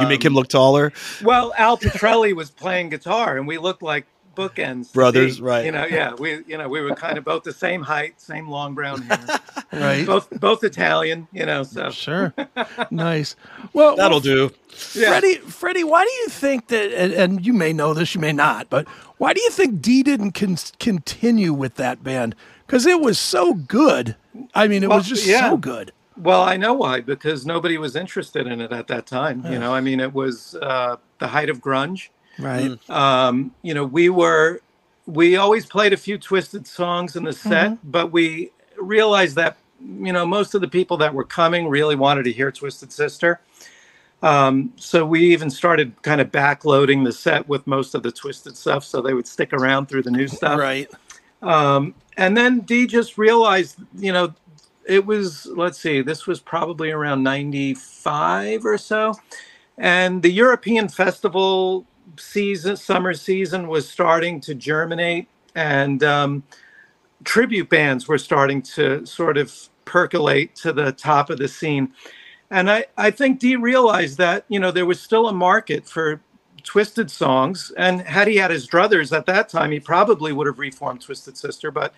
You 0.00 0.06
make 0.06 0.24
him 0.24 0.32
um, 0.32 0.36
look 0.36 0.48
taller. 0.48 0.92
Well, 1.22 1.52
Al 1.56 1.78
Pitrelli 1.78 2.34
was 2.34 2.50
playing 2.50 2.90
guitar, 2.90 3.36
and 3.36 3.46
we 3.46 3.58
looked 3.58 3.82
like 3.82 4.06
bookends. 4.36 4.92
Brothers, 4.92 5.36
see. 5.38 5.42
right. 5.42 5.64
You 5.64 5.72
know, 5.72 5.84
yeah, 5.86 6.14
we 6.14 6.42
you 6.46 6.56
know 6.58 6.68
we 6.68 6.80
were 6.80 6.94
kind 6.94 7.18
of 7.18 7.24
both 7.24 7.42
the 7.42 7.52
same 7.52 7.82
height, 7.82 8.20
same 8.20 8.48
long 8.48 8.74
brown 8.74 9.02
hair, 9.02 9.18
right. 9.72 10.06
both 10.06 10.28
both 10.38 10.62
Italian. 10.62 11.26
You 11.32 11.46
know, 11.46 11.62
so 11.64 11.90
Sure. 11.90 12.32
nice. 12.90 13.34
Well, 13.72 13.96
That'll 13.96 14.16
well, 14.16 14.20
do. 14.20 14.50
yeah. 14.94 15.08
Freddy, 15.08 15.36
Freddy, 15.36 15.84
why 15.84 16.04
do 16.04 16.10
you 16.10 16.28
think 16.28 16.68
that? 16.68 16.92
And, 16.96 17.12
and 17.12 17.46
you 17.46 17.52
may 17.52 17.72
know 17.72 17.94
this, 17.94 18.14
you 18.14 18.20
may 18.20 18.32
not, 18.32 18.68
but 18.70 18.86
why 19.18 19.32
do 19.32 19.40
you 19.40 19.50
think 19.50 19.80
Dee 19.82 20.02
didn't 20.02 20.32
con- 20.32 20.56
continue 20.78 21.52
with 21.52 21.74
that 21.76 22.04
band? 22.04 22.34
Because 22.66 22.86
it 22.86 23.00
was 23.00 23.18
so 23.18 23.54
good. 23.54 24.14
I 24.54 24.68
mean, 24.68 24.82
it 24.84 24.88
Well, 24.88 24.98
was 24.98 25.08
just 25.08 25.26
yeah. 25.26 25.48
so 25.48 25.56
good. 25.56 25.90
Well, 26.18 26.42
I 26.42 26.56
know 26.56 26.74
why 26.74 27.00
because 27.00 27.46
nobody 27.46 27.78
was 27.78 27.94
interested 27.94 28.46
in 28.46 28.60
it 28.60 28.72
at 28.72 28.88
that 28.88 29.06
time. 29.06 29.44
You 29.50 29.58
know, 29.58 29.72
I 29.72 29.80
mean, 29.80 30.00
it 30.00 30.12
was 30.12 30.56
uh, 30.56 30.96
the 31.18 31.28
height 31.28 31.48
of 31.48 31.60
grunge. 31.60 32.08
Right. 32.38 32.78
um, 32.90 33.52
you 33.62 33.74
know, 33.74 33.84
we 33.84 34.08
were 34.08 34.60
we 35.06 35.36
always 35.36 35.64
played 35.64 35.92
a 35.92 35.96
few 35.96 36.18
twisted 36.18 36.66
songs 36.66 37.16
in 37.16 37.24
the 37.24 37.32
set, 37.32 37.78
but 37.90 38.12
we 38.12 38.50
realized 38.76 39.36
that 39.36 39.56
you 39.80 40.12
know 40.12 40.26
most 40.26 40.54
of 40.54 40.60
the 40.60 40.68
people 40.68 40.96
that 40.98 41.14
were 41.14 41.24
coming 41.24 41.68
really 41.68 41.96
wanted 41.96 42.24
to 42.24 42.32
hear 42.32 42.50
Twisted 42.50 42.92
Sister. 42.92 43.40
Um, 44.20 44.72
so 44.76 45.06
we 45.06 45.32
even 45.32 45.48
started 45.48 46.02
kind 46.02 46.20
of 46.20 46.32
backloading 46.32 47.04
the 47.04 47.12
set 47.12 47.48
with 47.48 47.66
most 47.66 47.94
of 47.94 48.02
the 48.02 48.10
twisted 48.10 48.56
stuff, 48.56 48.84
so 48.84 49.00
they 49.00 49.14
would 49.14 49.28
stick 49.28 49.52
around 49.52 49.86
through 49.86 50.02
the 50.02 50.10
new 50.10 50.26
stuff. 50.26 50.58
Right. 50.58 50.90
Um, 51.40 51.94
and 52.16 52.36
then 52.36 52.60
Dee 52.60 52.88
just 52.88 53.16
realized, 53.16 53.78
you 53.96 54.12
know, 54.12 54.34
it 54.88 55.06
was, 55.06 55.46
let's 55.46 55.78
see, 55.78 56.02
this 56.02 56.26
was 56.26 56.40
probably 56.40 56.90
around 56.90 57.22
95 57.22 58.64
or 58.66 58.78
so. 58.78 59.14
And 59.78 60.22
the 60.22 60.32
European 60.32 60.88
festival 60.88 61.86
season, 62.18 62.76
summer 62.76 63.14
season 63.14 63.68
was 63.68 63.88
starting 63.88 64.40
to 64.42 64.54
germinate. 64.54 65.28
And 65.54 66.02
um, 66.02 66.44
tribute 67.24 67.68
bands 67.68 68.08
were 68.08 68.18
starting 68.18 68.62
to 68.62 69.06
sort 69.06 69.38
of 69.38 69.54
percolate 69.84 70.56
to 70.56 70.72
the 70.72 70.92
top 70.92 71.30
of 71.30 71.38
the 71.38 71.48
scene. 71.48 71.92
And 72.50 72.70
I, 72.70 72.86
I 72.96 73.10
think 73.10 73.40
Dee 73.40 73.56
realized 73.56 74.18
that, 74.18 74.44
you 74.48 74.58
know, 74.60 74.70
there 74.70 74.86
was 74.86 75.00
still 75.00 75.28
a 75.28 75.32
market 75.32 75.86
for 75.86 76.20
twisted 76.64 77.10
songs. 77.10 77.72
And 77.76 78.00
had 78.02 78.28
he 78.28 78.36
had 78.36 78.50
his 78.50 78.68
druthers 78.68 79.16
at 79.16 79.26
that 79.26 79.48
time, 79.48 79.70
he 79.72 79.80
probably 79.80 80.32
would 80.32 80.46
have 80.46 80.58
reformed 80.58 81.02
Twisted 81.02 81.36
Sister. 81.36 81.70
But 81.70 81.94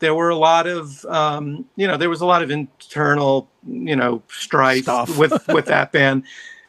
there 0.00 0.14
were 0.14 0.30
a 0.30 0.36
lot 0.36 0.66
of, 0.66 1.04
um, 1.06 1.64
you 1.76 1.86
know, 1.86 1.96
there 1.96 2.10
was 2.10 2.20
a 2.20 2.26
lot 2.26 2.42
of 2.42 2.50
internal, 2.50 3.48
you 3.66 3.96
know, 3.96 4.22
strife 4.28 4.82
Stuff. 4.84 5.18
with 5.18 5.46
with 5.48 5.66
that 5.66 5.92
band. 5.92 6.24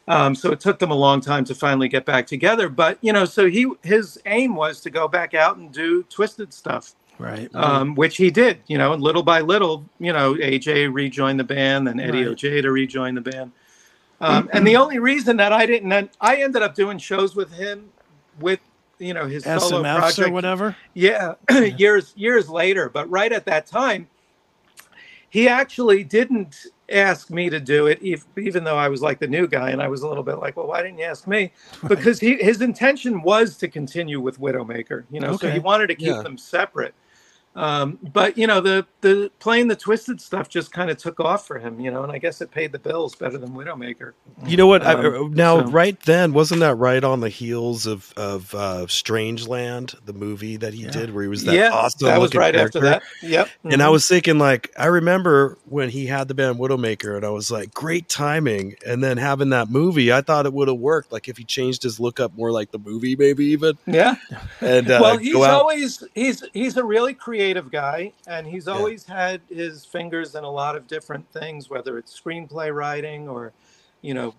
Um, 0.08 0.34
so 0.34 0.50
it 0.50 0.58
took 0.60 0.78
them 0.80 0.90
a 0.90 0.94
long 0.96 1.20
time 1.20 1.44
to 1.44 1.54
finally 1.54 1.88
get 1.88 2.04
back 2.04 2.26
together. 2.26 2.68
But 2.68 2.98
you 3.00 3.12
know, 3.12 3.24
so 3.24 3.48
he 3.48 3.70
his 3.82 4.20
aim 4.26 4.56
was 4.56 4.80
to 4.82 4.90
go 4.90 5.06
back 5.08 5.34
out 5.34 5.56
and 5.56 5.70
do 5.72 6.02
twisted 6.04 6.52
stuff 6.52 6.94
Right. 7.20 7.54
um, 7.54 7.94
which 7.96 8.16
he 8.16 8.30
did, 8.30 8.60
you 8.66 8.78
know, 8.78 8.94
and 8.94 9.02
little 9.02 9.22
by 9.22 9.40
little, 9.42 9.84
you 9.98 10.10
know, 10.12 10.34
AJ 10.36 10.92
rejoined 10.92 11.38
the 11.38 11.44
band, 11.44 11.86
and 11.86 12.00
Eddie 12.00 12.20
Right. 12.24 12.28
Ojeda 12.28 12.70
rejoined 12.70 13.18
the 13.18 13.20
band. 13.20 13.52
Um, 14.22 14.48
and 14.54 14.66
the 14.66 14.76
only 14.76 14.98
reason 14.98 15.36
that 15.36 15.52
I 15.52 15.66
didn't, 15.66 16.10
I 16.20 16.36
ended 16.36 16.62
up 16.62 16.74
doing 16.74 16.96
shows 16.98 17.36
with 17.36 17.52
him, 17.52 17.90
with 18.40 18.60
you 19.00 19.14
know 19.14 19.26
his 19.26 19.44
solo 19.44 19.82
SMFs 19.82 19.98
project, 19.98 20.28
or 20.28 20.32
whatever. 20.32 20.76
yeah, 20.94 21.34
years 21.50 22.12
years 22.16 22.48
later. 22.48 22.88
But 22.88 23.10
right 23.10 23.32
at 23.32 23.46
that 23.46 23.66
time, 23.66 24.08
he 25.30 25.48
actually 25.48 26.04
didn't 26.04 26.56
ask 26.90 27.30
me 27.30 27.48
to 27.48 27.60
do 27.60 27.86
it, 27.86 28.00
ev- 28.04 28.26
even 28.36 28.64
though 28.64 28.76
I 28.76 28.88
was 28.88 29.00
like 29.00 29.20
the 29.20 29.28
new 29.28 29.46
guy, 29.46 29.70
and 29.70 29.80
I 29.80 29.88
was 29.88 30.02
a 30.02 30.08
little 30.08 30.24
bit 30.24 30.38
like, 30.38 30.56
well, 30.56 30.66
why 30.66 30.82
didn't 30.82 30.98
you 30.98 31.04
ask 31.04 31.26
me? 31.26 31.52
Because 31.88 32.20
he 32.20 32.36
his 32.36 32.60
intention 32.60 33.22
was 33.22 33.56
to 33.58 33.68
continue 33.68 34.20
with 34.20 34.38
Widowmaker, 34.40 35.04
you 35.10 35.20
know, 35.20 35.36
so 35.36 35.50
he 35.50 35.58
wanted 35.60 35.86
to 35.88 35.94
keep 35.94 36.08
Yeah. 36.08 36.22
them 36.22 36.36
separate. 36.36 36.94
Um, 37.56 37.98
but 38.12 38.38
you 38.38 38.46
know, 38.46 38.60
the 38.60 38.86
the 39.00 39.30
playing 39.40 39.66
the 39.66 39.74
twisted 39.76 40.20
stuff 40.20 40.48
just 40.48 40.70
kind 40.70 40.88
of 40.88 40.98
took 40.98 41.18
off 41.18 41.46
for 41.48 41.58
him, 41.58 41.80
you 41.80 41.90
know, 41.90 42.04
and 42.04 42.12
I 42.12 42.18
guess 42.18 42.40
it 42.40 42.52
paid 42.52 42.70
the 42.70 42.78
bills 42.78 43.16
better 43.16 43.38
than 43.38 43.50
Widowmaker. 43.50 44.12
You 44.46 44.56
know 44.56 44.68
what? 44.68 44.86
I, 44.86 44.92
Um, 44.94 45.32
now, 45.34 45.64
so- 45.64 45.70
right 45.72 45.98
then, 46.02 46.32
wasn't 46.32 46.60
that 46.60 46.76
right 46.76 47.02
on 47.02 47.18
the 47.20 47.28
heels 47.28 47.86
of 47.86 48.12
of 48.16 48.54
uh, 48.54 48.86
Strangeland, 48.86 49.96
the 50.04 50.12
movie 50.12 50.56
that 50.58 50.74
he 50.74 50.86
did, 50.86 51.12
where 51.12 51.22
he 51.24 51.28
was 51.28 51.42
that 51.44 51.54
yeah, 51.54 51.70
awesome 51.72 52.06
that 52.06 52.20
was 52.20 52.34
right 52.34 52.54
after 52.54 52.80
that. 52.80 53.02
Yep. 53.22 53.48
And 53.64 53.82
I 53.82 53.86
Mhm. 53.86 53.92
was 53.92 54.08
thinking, 54.08 54.38
like, 54.38 54.70
I 54.78 54.86
remember 54.86 55.58
when 55.66 55.88
he 55.88 56.06
had 56.06 56.28
the 56.28 56.34
band 56.34 56.58
Widowmaker, 56.58 57.16
and 57.16 57.24
I 57.24 57.30
was 57.30 57.50
like, 57.50 57.74
great 57.74 58.08
timing. 58.08 58.76
And 58.86 59.02
then 59.02 59.16
having 59.16 59.50
that 59.50 59.68
movie, 59.70 60.12
I 60.12 60.20
thought 60.20 60.46
it 60.46 60.52
would 60.52 60.68
have 60.68 60.78
worked. 60.78 61.10
Like, 61.12 61.28
if 61.28 61.36
he 61.36 61.44
changed 61.44 61.82
his 61.82 61.98
look 61.98 62.20
up 62.20 62.32
more 62.36 62.52
like 62.52 62.70
the 62.70 62.78
movie, 62.78 63.16
maybe 63.16 63.46
even. 63.46 63.76
yeah. 63.86 64.14
And 64.60 64.88
uh, 64.90 65.00
well, 65.02 65.18
he's 65.18 65.34
always 65.34 66.04
he's 66.14 66.44
he's 66.52 66.76
a 66.76 66.84
really 66.84 67.12
creative 67.14 67.39
guy, 67.70 68.12
and 68.26 68.46
he's 68.46 68.68
always 68.68 69.04
had 69.06 69.40
his 69.48 69.84
fingers 69.84 70.34
in 70.34 70.44
a 70.44 70.50
lot 70.50 70.76
of 70.76 70.86
different 70.86 71.30
things, 71.32 71.70
whether 71.70 71.98
it's 71.98 72.18
screenplay 72.20 72.74
writing 72.74 73.28
or, 73.28 73.52
you 74.02 74.14
know, 74.14 74.34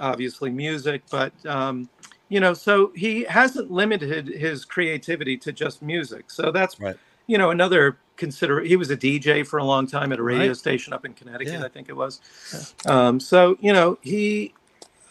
obviously 0.00 0.50
music. 0.50 1.02
But 1.10 1.32
um, 1.46 1.88
you 2.28 2.40
know, 2.40 2.54
so 2.54 2.92
he 2.96 3.24
hasn't 3.24 3.70
limited 3.70 4.28
his 4.28 4.64
creativity 4.64 5.36
to 5.38 5.52
just 5.52 5.82
music. 5.82 6.30
So 6.30 6.50
that's 6.50 6.80
Right. 6.80 6.96
you 7.26 7.38
know 7.38 7.50
another 7.50 7.98
consider. 8.16 8.60
He 8.60 8.76
was 8.76 8.90
a 8.90 8.96
DJ 8.96 9.46
for 9.46 9.58
a 9.58 9.64
long 9.64 9.86
time 9.86 10.12
at 10.12 10.18
a 10.18 10.22
radio 10.22 10.48
Right. 10.48 10.56
station 10.56 10.92
up 10.92 11.04
in 11.04 11.12
Connecticut, 11.14 11.54
Yeah. 11.54 11.64
I 11.64 11.68
think 11.68 11.88
it 11.88 11.96
was. 11.96 12.20
Um, 12.86 13.20
so 13.20 13.56
you 13.60 13.72
know 13.72 13.98
he 14.02 14.54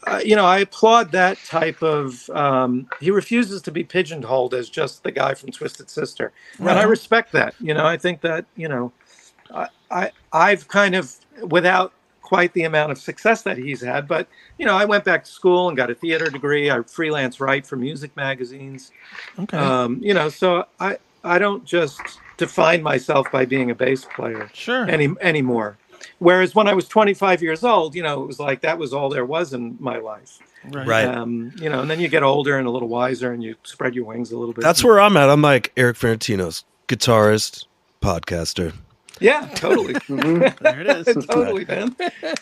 uh, 0.08 0.22
you 0.24 0.36
know, 0.36 0.46
I 0.46 0.60
applaud 0.60 1.12
that 1.12 1.38
type 1.46 1.82
of. 1.82 2.30
Um, 2.30 2.88
he 3.00 3.12
refuses 3.12 3.62
to 3.64 3.72
be 3.72 3.84
pigeonholed 3.84 4.54
as 4.54 4.70
just 4.70 5.04
the 5.04 5.12
guy 5.12 5.34
from 5.34 5.52
Twisted 5.52 5.90
Sister, 5.90 6.32
and 6.60 6.70
I 6.70 6.84
respect 6.84 7.32
that. 7.32 7.56
You 7.60 7.74
know, 7.74 7.86
I 7.86 7.98
think 7.98 8.22
that 8.22 8.46
you 8.56 8.68
know, 8.68 8.92
I, 9.54 9.68
I 9.90 10.12
I've 10.32 10.68
kind 10.68 10.96
of 10.96 11.16
without 11.42 11.92
quite 12.22 12.54
the 12.54 12.64
amount 12.64 12.92
of 12.92 12.98
success 12.98 13.44
that 13.44 13.58
he's 13.58 13.82
had, 13.82 14.08
but 14.08 14.28
you 14.58 14.66
know, 14.66 14.76
I 14.76 14.86
went 14.86 15.04
back 15.04 15.24
to 15.26 15.32
school 15.32 15.68
and 15.68 15.78
got 15.78 15.90
a 15.90 15.96
theater 15.96 16.30
degree. 16.30 16.70
I 16.70 16.82
freelance 16.84 17.40
write 17.40 17.66
for 17.66 17.76
music 17.76 18.16
magazines. 18.16 18.92
Okay. 19.40 19.58
Um, 19.58 20.00
you 20.02 20.14
know, 20.14 20.30
so 20.30 20.66
I 20.80 20.98
I 21.24 21.40
don't 21.40 21.66
just 21.66 22.02
define 22.38 22.84
myself 22.84 23.32
by 23.32 23.46
being 23.46 23.72
a 23.72 23.76
bass 23.76 24.06
player 24.06 24.50
sure. 24.54 24.88
any 24.90 25.14
anymore. 25.22 25.78
Whereas 26.20 26.56
when 26.56 26.68
I 26.68 26.74
was 26.74 26.88
25 26.88 27.42
years 27.42 27.64
old, 27.64 27.96
you 27.96 28.04
know, 28.04 28.24
it 28.24 28.28
was 28.28 28.40
like 28.40 28.62
that 28.62 28.78
was 28.78 28.94
all 28.94 29.10
there 29.10 29.26
was 29.26 29.54
in 29.54 29.78
my 29.80 29.98
life. 29.98 30.40
Right. 30.72 31.06
Um, 31.06 31.52
you 31.58 31.70
know, 31.70 31.82
and 31.82 31.92
then 31.92 32.00
you 32.00 32.08
get 32.08 32.24
older 32.24 32.58
and 32.58 32.68
a 32.68 32.72
little 32.72 32.88
wiser 32.88 33.32
and 33.32 33.44
you 33.44 33.56
spread 33.64 33.94
your 33.94 34.06
wings 34.06 34.32
a 34.32 34.38
little 34.38 34.54
bit. 34.54 34.64
That's 34.64 34.84
where 34.84 35.00
I'm 35.00 35.16
at. 35.18 35.30
I'm 35.30 35.42
like 35.42 35.72
Erik 35.78 35.98
Ferentinos, 35.98 36.64
guitarist, 36.88 37.66
podcaster. 38.02 38.74
Yeah, 39.20 39.48
totally. 39.56 39.94
Mhm. 39.94 40.58
There 40.62 40.82
it 40.82 41.08
is. 41.08 41.26
totally, 41.28 41.66
man. 41.66 41.96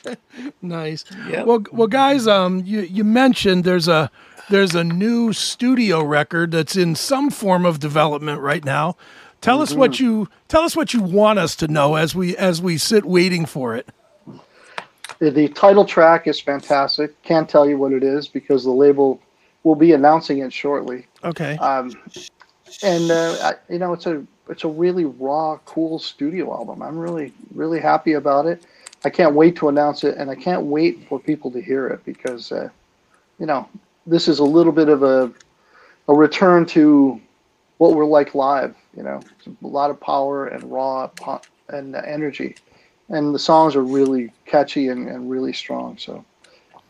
nice. 0.61 1.05
Yeah. 1.29 1.43
Well, 1.43 1.63
well, 1.71 1.87
guys, 1.87 2.27
um, 2.27 2.63
you 2.65 2.81
you 2.81 3.03
mentioned 3.03 3.63
there's 3.63 3.87
a 3.87 4.09
there's 4.49 4.73
a 4.75 4.83
new 4.83 5.33
studio 5.33 6.03
record 6.03 6.51
that's 6.51 6.75
in 6.75 6.95
some 6.95 7.29
form 7.29 7.65
of 7.65 7.79
development 7.79 8.41
right 8.41 8.63
now. 8.65 8.95
Tell 9.43 9.61
us 9.61 9.75
what 9.75 9.99
you 9.99 10.29
tell 10.47 10.63
us 10.63 10.73
what 10.73 10.93
you 10.93 11.01
want 11.01 11.37
us 11.37 11.57
to 11.57 11.67
know 11.67 11.95
as 11.95 12.15
we 12.15 12.37
as 12.37 12.61
we 12.61 12.77
sit 12.77 13.03
waiting 13.03 13.45
for 13.45 13.75
it. 13.75 13.89
The, 15.19 15.31
the 15.31 15.49
title 15.49 15.83
track 15.83 16.27
is 16.27 16.39
fantastic. 16.39 17.21
Can't 17.23 17.49
tell 17.49 17.67
you 17.67 17.77
what 17.77 17.91
it 17.91 18.03
is 18.03 18.29
because 18.29 18.63
the 18.63 18.71
label 18.71 19.21
will 19.63 19.75
be 19.75 19.91
announcing 19.91 20.39
it 20.39 20.53
shortly. 20.53 21.07
Okay. 21.25 21.57
Um, 21.57 21.93
and 22.83 23.11
uh, 23.11 23.37
I, 23.41 23.53
you 23.71 23.79
know, 23.79 23.91
it's 23.91 24.05
a 24.05 24.25
it's 24.47 24.63
a 24.63 24.69
really 24.69 25.05
raw, 25.05 25.59
cool 25.65 25.99
studio 25.99 26.53
album. 26.53 26.81
I'm 26.81 26.97
really 26.97 27.33
really 27.53 27.81
happy 27.81 28.13
about 28.13 28.45
it. 28.45 28.65
I 29.03 29.09
can't 29.09 29.35
wait 29.35 29.57
to 29.57 29.67
announce 29.67 30.05
it, 30.05 30.15
and 30.17 30.29
I 30.31 30.35
can't 30.35 30.63
wait 30.63 31.05
for 31.09 31.19
people 31.19 31.51
to 31.51 31.61
hear 31.61 31.87
it 31.87 32.05
because, 32.05 32.53
uh, 32.53 32.69
you 33.37 33.45
know, 33.45 33.67
this 34.07 34.29
is 34.29 34.39
a 34.39 34.45
little 34.45 34.71
bit 34.71 34.87
of 34.87 35.03
a 35.03 35.33
a 36.07 36.13
return 36.13 36.65
to 36.67 37.19
what 37.77 37.93
we're 37.95 38.05
like 38.05 38.35
live. 38.35 38.75
You 38.95 39.03
know, 39.03 39.19
a 39.63 39.67
lot 39.67 39.89
of 39.89 39.99
power 39.99 40.47
and 40.47 40.63
raw 40.71 41.07
po- 41.07 41.41
and 41.69 41.95
uh, 41.95 42.01
energy, 42.05 42.55
and 43.09 43.33
the 43.33 43.39
songs 43.39 43.75
are 43.75 43.83
really 43.83 44.31
catchy 44.45 44.89
and, 44.89 45.07
and 45.09 45.29
really 45.29 45.53
strong. 45.53 45.97
So 45.97 46.23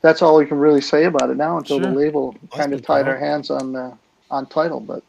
that's 0.02 0.22
all 0.22 0.38
we 0.38 0.46
can 0.46 0.58
really 0.58 0.82
say 0.82 1.06
about 1.06 1.30
it 1.30 1.38
now 1.38 1.58
until 1.58 1.80
Sure. 1.80 1.92
the 1.92 1.98
label 1.98 2.36
kind 2.54 2.74
of 2.74 2.80
Awesome, 2.82 2.86
tied 2.86 3.04
Paul. 3.06 3.14
our 3.14 3.18
hands 3.18 3.50
on 3.50 3.76
uh, 3.76 3.96
on 4.32 4.46
title. 4.48 4.80
But 4.80 5.04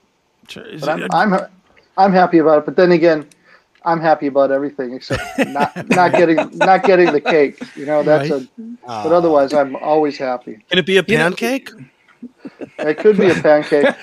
Sure. 0.48 0.64
But 0.78 0.88
I'm, 0.88 1.02
it- 1.02 1.10
I'm 1.14 1.34
I'm 1.96 2.12
happy 2.12 2.38
about 2.38 2.58
it. 2.60 2.64
But 2.66 2.76
then 2.76 2.92
again, 2.92 3.26
I'm 3.84 4.00
happy 4.00 4.26
about 4.28 4.50
everything 4.50 4.92
except 4.94 5.22
not 5.48 5.88
not 5.90 6.12
getting 6.12 6.36
not 6.58 6.84
getting 6.84 7.10
the 7.12 7.20
cake. 7.20 7.60
You 7.76 7.86
know, 7.86 8.02
that's 8.02 8.30
Right. 8.30 8.42
a. 8.42 8.76
But 8.86 9.12
otherwise, 9.12 9.52
I'm 9.52 9.74
always 9.76 10.16
happy. 10.18 10.62
Can 10.70 10.78
it 10.78 10.86
be 10.86 10.96
a 10.98 11.04
You 11.06 11.18
know- 11.18 11.24
pancake? 11.30 11.70
It 12.78 12.98
could 12.98 13.16
be 13.16 13.30
a 13.30 13.34
pancake. 13.34 13.94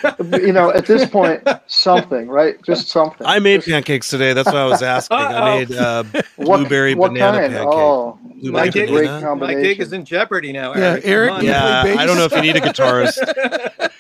you 0.41 0.51
know, 0.53 0.71
at 0.71 0.85
this 0.85 1.09
point, 1.09 1.47
something, 1.67 2.27
right? 2.27 2.61
Just 2.63 2.87
something. 2.89 3.25
I 3.27 3.39
made 3.39 3.63
pancakes 3.63 4.09
today. 4.09 4.33
That's 4.33 4.51
why 4.51 4.61
I 4.61 4.65
was 4.65 4.81
asking. 4.81 5.17
I 5.17 5.33
Uh-oh. 5.33 5.57
made 5.59 5.71
uh, 5.73 6.03
blueberry 6.37 6.95
what 6.95 7.09
banana 7.13 7.39
kind? 7.39 7.53
pancake. 7.53 7.67
Oh, 7.73 8.19
Blueberry 8.23 8.51
My 8.51 8.63
that's 8.65 8.75
gig, 8.75 8.89
banana. 8.89 9.11
my 9.13 9.21
combination. 9.21 9.61
gig 9.63 9.79
is 9.81 9.93
in 9.93 10.05
jeopardy 10.05 10.51
now. 10.53 10.73
Yeah, 10.75 10.81
Erik. 11.03 11.05
Erik, 11.05 11.29
Come 11.29 11.37
on. 11.37 11.43
you 11.45 11.49
Yeah, 11.51 11.95
I 11.99 12.05
don't 12.05 12.17
know 12.17 12.25
if 12.25 12.31
you 12.33 12.41
need 12.41 12.55
a 12.55 12.61
guitarist. 12.61 13.17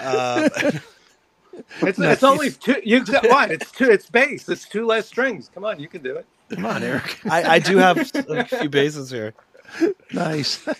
Uh, 0.00 0.48
It's, 1.80 1.98
it's 1.98 2.22
only 2.22 2.50
two. 2.50 2.76
You 2.84 3.04
got 3.04 3.24
what? 3.28 3.50
It's 3.50 3.70
two. 3.70 3.90
It's 3.90 4.08
bass. 4.08 4.48
It's 4.48 4.68
two 4.68 4.86
less 4.86 5.06
strings. 5.06 5.50
Come 5.54 5.64
on, 5.64 5.78
you 5.80 5.88
can 5.88 6.02
do 6.02 6.16
it. 6.16 6.26
Come 6.50 6.66
on, 6.66 6.82
Erik. 6.82 7.20
I, 7.26 7.54
I 7.54 7.58
do 7.58 7.76
have 7.78 7.98
a 7.98 8.44
few 8.44 8.68
basses 8.68 9.10
here. 9.10 9.32
Nice. 10.12 10.66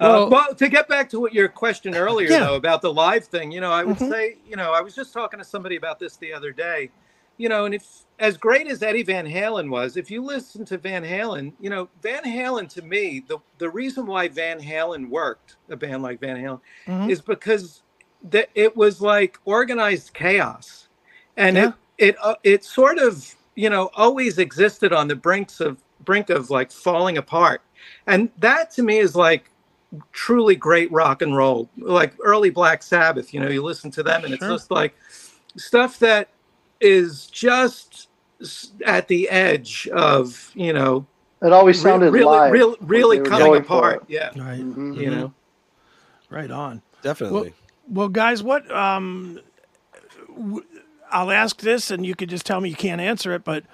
Uh, 0.00 0.26
Well- 0.26 0.30
well, 0.30 0.54
to 0.56 0.68
get 0.68 0.88
back 0.88 1.08
to 1.10 1.20
what 1.20 1.32
your 1.32 1.48
question 1.48 1.94
earlier, 1.96 2.28
Yeah. 2.28 2.40
though, 2.40 2.54
about 2.56 2.82
the 2.82 2.92
live 2.92 3.24
thing, 3.26 3.52
you 3.52 3.60
know, 3.60 3.70
I 3.70 3.84
would 3.84 3.96
Mhm. 3.96 4.10
say, 4.10 4.38
you 4.46 4.56
know, 4.56 4.72
I 4.72 4.80
was 4.80 4.94
just 4.94 5.12
talking 5.12 5.38
to 5.38 5.44
somebody 5.44 5.76
about 5.76 6.00
this 6.00 6.16
the 6.16 6.32
other 6.32 6.50
day, 6.50 6.90
you 7.36 7.48
know, 7.48 7.64
and 7.64 7.74
if 7.74 7.84
as 8.18 8.36
great 8.36 8.66
as 8.66 8.82
Eddie 8.82 9.04
Van 9.04 9.24
Halen 9.26 9.70
was, 9.70 9.96
if 9.96 10.10
you 10.10 10.20
listen 10.22 10.64
to 10.66 10.78
Van 10.78 11.04
Halen, 11.04 11.52
you 11.60 11.70
know, 11.70 11.88
Van 12.02 12.24
Halen 12.24 12.68
to 12.70 12.82
me, 12.82 13.24
the 13.26 13.38
the 13.58 13.70
reason 13.70 14.04
why 14.04 14.26
Van 14.28 14.60
Halen 14.60 15.08
worked, 15.08 15.56
a 15.70 15.76
band 15.76 16.02
like 16.02 16.18
Van 16.20 16.36
Halen, 16.36 16.60
Mhm. 16.88 17.10
is 17.10 17.20
because 17.22 17.82
that 18.30 18.48
it 18.56 18.76
was 18.76 19.00
like 19.00 19.38
organized 19.44 20.12
chaos, 20.12 20.88
and 21.36 21.56
Yeah. 21.56 21.68
it 21.98 22.06
it 22.08 22.16
uh, 22.20 22.34
it 22.42 22.64
sort 22.64 22.98
of 22.98 23.32
you 23.54 23.70
know 23.70 23.90
always 23.94 24.38
existed 24.38 24.92
on 24.92 25.06
the 25.08 25.16
brinks 25.16 25.60
of 25.60 25.78
brink 26.04 26.30
of 26.30 26.50
like 26.50 26.70
falling 26.72 27.16
apart, 27.16 27.62
and 28.06 28.30
that 28.38 28.70
to 28.72 28.82
me 28.82 28.98
is 28.98 29.14
like 29.16 29.50
truly 30.12 30.56
great 30.56 30.90
rock 30.92 31.22
and 31.22 31.36
roll, 31.36 31.68
like 31.76 32.14
early 32.22 32.50
Black 32.50 32.82
Sabbath. 32.82 33.32
You 33.32 33.40
know, 33.40 33.48
you 33.48 33.62
listen 33.62 33.90
to 33.92 34.02
them, 34.02 34.24
and 34.24 34.34
it's 34.34 34.42
just 34.46 34.70
like 34.70 34.94
stuff 35.56 35.98
that 36.00 36.28
is 36.80 37.26
just 37.26 38.08
at 38.84 39.08
the 39.08 39.28
edge 39.28 39.88
of 39.92 40.50
you 40.54 40.72
know 40.72 41.06
It 41.42 41.52
always 41.52 41.78
re- 41.78 41.90
sounded 41.92 42.12
really 42.12 42.26
live. 42.26 42.52
really 42.52 42.76
when 42.80 42.88
really 42.88 43.20
coming 43.20 43.56
apart. 43.56 44.04
Yeah, 44.08 44.30
Right. 44.36 44.60
Mhm. 44.60 44.96
you 44.96 45.10
know. 45.10 45.32
Right 46.30 46.50
on. 46.50 46.82
Definitely. 47.02 47.54
Well, 47.88 48.08
guys, 48.08 48.42
what 48.42 48.68
um, 48.74 49.38
w- 50.36 50.64
I'll 51.12 51.30
ask 51.30 51.60
this, 51.60 51.90
and 51.92 52.04
you 52.04 52.14
could 52.16 52.28
just 52.30 52.44
tell 52.46 52.60
me 52.60 52.70
you 52.70 52.74
can't 52.74 53.00
answer 53.00 53.32
it. 53.34 53.44
But 53.44 53.64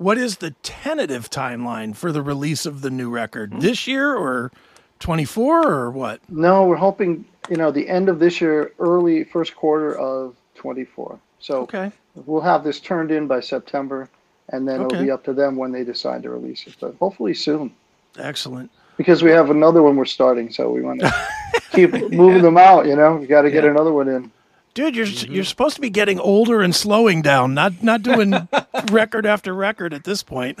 what 0.00 0.16
is 0.16 0.38
the 0.38 0.52
tentative 0.62 1.28
timeline 1.28 1.94
for 1.94 2.10
the 2.10 2.22
release 2.22 2.64
of 2.64 2.80
the 2.80 2.88
new 2.88 3.10
record 3.10 3.52
hmm. 3.52 3.60
this 3.60 3.86
year, 3.86 4.14
or 4.14 4.50
twenty 4.98 5.26
four, 5.26 5.70
or 5.70 5.90
what? 5.90 6.20
No, 6.30 6.64
we're 6.64 6.76
hoping 6.76 7.26
you 7.50 7.56
know 7.56 7.70
the 7.70 7.86
end 7.86 8.08
of 8.08 8.18
this 8.18 8.40
year, 8.40 8.72
early 8.78 9.24
first 9.24 9.54
quarter 9.54 9.96
of 9.96 10.34
24. 10.54 11.18
So 11.38 11.62
Okay. 11.62 11.90
we'll 12.26 12.40
have 12.42 12.64
this 12.64 12.80
turned 12.80 13.10
in 13.10 13.26
by 13.26 13.40
September, 13.40 14.08
and 14.50 14.66
then 14.66 14.80
Okay. 14.80 14.96
it'll 14.96 15.04
be 15.04 15.10
up 15.10 15.24
to 15.24 15.32
them 15.32 15.56
when 15.56 15.72
they 15.72 15.84
decide 15.84 16.22
to 16.22 16.30
release 16.30 16.66
it. 16.66 16.76
But 16.80 16.94
hopefully 16.98 17.34
soon, 17.34 17.70
Excellent. 18.18 18.70
because 18.96 19.22
we 19.22 19.30
have 19.30 19.50
another 19.50 19.82
one 19.82 19.96
we're 19.96 20.04
starting, 20.06 20.50
so 20.50 20.70
we 20.70 20.80
want 20.82 21.00
to 21.00 21.14
keep 21.72 21.92
moving 22.10 22.42
them 22.42 22.56
out. 22.56 22.86
You 22.86 22.96
know, 22.96 23.16
we 23.16 23.26
got 23.26 23.42
to 23.42 23.50
get 23.50 23.64
Yeah. 23.64 23.70
another 23.70 23.92
one 23.92 24.08
in. 24.08 24.30
Dude, 24.74 24.94
you're 24.94 25.06
mm-hmm. 25.06 25.32
you're 25.32 25.44
supposed 25.44 25.74
to 25.74 25.80
be 25.80 25.90
getting 25.90 26.18
older 26.20 26.60
and 26.62 26.74
slowing 26.74 27.22
down, 27.22 27.54
not 27.54 27.82
not 27.82 28.02
doing 28.02 28.34
record 28.90 29.26
after 29.26 29.52
record 29.52 29.92
at 29.92 30.04
this 30.04 30.22
point. 30.22 30.60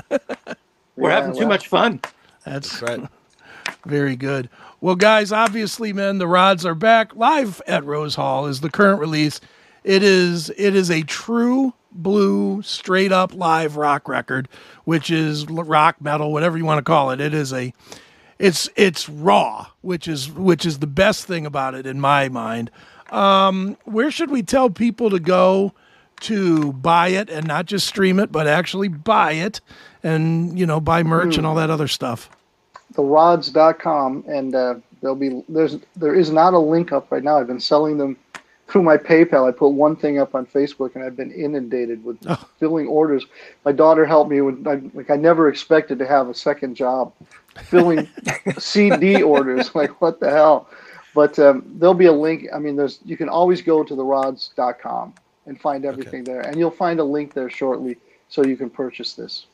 We're 0.96 1.10
Yeah, 1.10 1.20
having 1.20 1.36
too 1.36 1.46
much 1.46 1.68
fun. 1.68 2.00
That's 2.44 2.82
right. 2.82 3.00
Very 3.84 4.16
good. 4.16 4.48
Well, 4.80 4.96
guys, 4.96 5.30
obviously, 5.32 5.92
man, 5.92 6.18
the 6.18 6.26
rods 6.26 6.66
are 6.66 6.74
back 6.74 7.14
live 7.14 7.62
at 7.66 7.84
Rose 7.84 8.14
Hall. 8.16 8.46
Is 8.46 8.60
the 8.60 8.70
current 8.70 9.00
release? 9.00 9.40
It 9.84 10.02
is. 10.02 10.50
It 10.56 10.74
is 10.74 10.90
a 10.90 11.02
true 11.02 11.74
blue, 11.92 12.62
straight 12.62 13.12
up 13.12 13.34
live 13.34 13.76
rock 13.76 14.08
record, 14.08 14.48
which 14.84 15.10
is 15.10 15.46
rock 15.48 16.00
metal, 16.00 16.32
whatever 16.32 16.58
you 16.58 16.64
want 16.64 16.78
to 16.78 16.82
call 16.82 17.10
it. 17.10 17.20
It 17.20 17.32
is 17.34 17.52
a. 17.52 17.72
It's 18.38 18.68
it's 18.74 19.08
raw, 19.08 19.66
which 19.82 20.08
is 20.08 20.30
which 20.30 20.64
is 20.64 20.78
the 20.78 20.86
best 20.86 21.26
thing 21.26 21.46
about 21.46 21.74
it 21.74 21.86
in 21.86 22.00
my 22.00 22.28
mind. 22.28 22.70
Um, 23.10 23.76
where 23.84 24.10
should 24.10 24.30
we 24.30 24.42
tell 24.42 24.70
people 24.70 25.10
to 25.10 25.18
go 25.20 25.72
to 26.20 26.72
buy 26.74 27.08
it 27.08 27.30
and 27.30 27.46
not 27.46 27.66
just 27.66 27.86
stream 27.86 28.18
it, 28.20 28.30
but 28.30 28.46
actually 28.46 28.88
buy 28.88 29.32
it 29.32 29.60
and, 30.02 30.58
you 30.58 30.66
know, 30.66 30.80
buy 30.80 31.02
merch 31.02 31.36
and 31.38 31.46
all 31.46 31.54
that 31.56 31.70
other 31.70 31.88
stuff? 31.88 32.28
therods.com 32.94 34.24
and 34.26 34.54
uh, 34.54 34.74
there'll 35.00 35.16
be 35.16 35.42
there's 35.48 35.78
there 35.96 36.14
is 36.14 36.30
not 36.30 36.54
a 36.54 36.58
link 36.58 36.92
up 36.92 37.10
right 37.12 37.22
now. 37.22 37.38
I've 37.38 37.46
been 37.46 37.60
selling 37.60 37.98
them 37.98 38.16
through 38.68 38.82
my 38.82 38.96
paypal. 38.96 39.48
I 39.48 39.52
put 39.52 39.68
one 39.70 39.96
thing 39.96 40.18
up 40.18 40.34
on 40.34 40.46
facebook 40.46 40.94
and 40.94 41.04
i've 41.04 41.16
been 41.16 41.32
inundated 41.32 42.04
with 42.04 42.18
Oh. 42.28 42.44
filling 42.58 42.86
orders. 42.88 43.24
My 43.64 43.72
daughter 43.72 44.04
helped 44.04 44.30
me 44.30 44.40
with 44.40 44.66
I, 44.66 44.80
like 44.94 45.10
i 45.10 45.16
never 45.16 45.48
expected 45.48 45.98
to 46.00 46.06
have 46.06 46.28
a 46.28 46.34
second 46.34 46.74
job 46.74 47.12
filling 47.62 48.08
cd 48.58 49.22
orders. 49.22 49.74
Like 49.74 50.00
what 50.00 50.18
the 50.20 50.30
hell 50.30 50.68
but 51.14 51.38
um, 51.38 51.64
there'll 51.78 51.94
be 51.94 52.06
a 52.06 52.12
link 52.12 52.46
i 52.54 52.58
mean 52.58 52.76
there's 52.76 53.00
you 53.04 53.16
can 53.16 53.28
always 53.28 53.62
go 53.62 53.82
to 53.84 53.94
therods.com 53.94 55.14
and 55.46 55.60
find 55.60 55.84
everything 55.84 56.24
there 56.24 56.40
and 56.40 56.56
you'll 56.56 56.70
find 56.70 57.00
a 57.00 57.04
link 57.04 57.34
there 57.34 57.50
shortly 57.50 57.96
so 58.28 58.44
you 58.44 58.56
can 58.56 58.70
purchase 58.70 59.14
this 59.14 59.46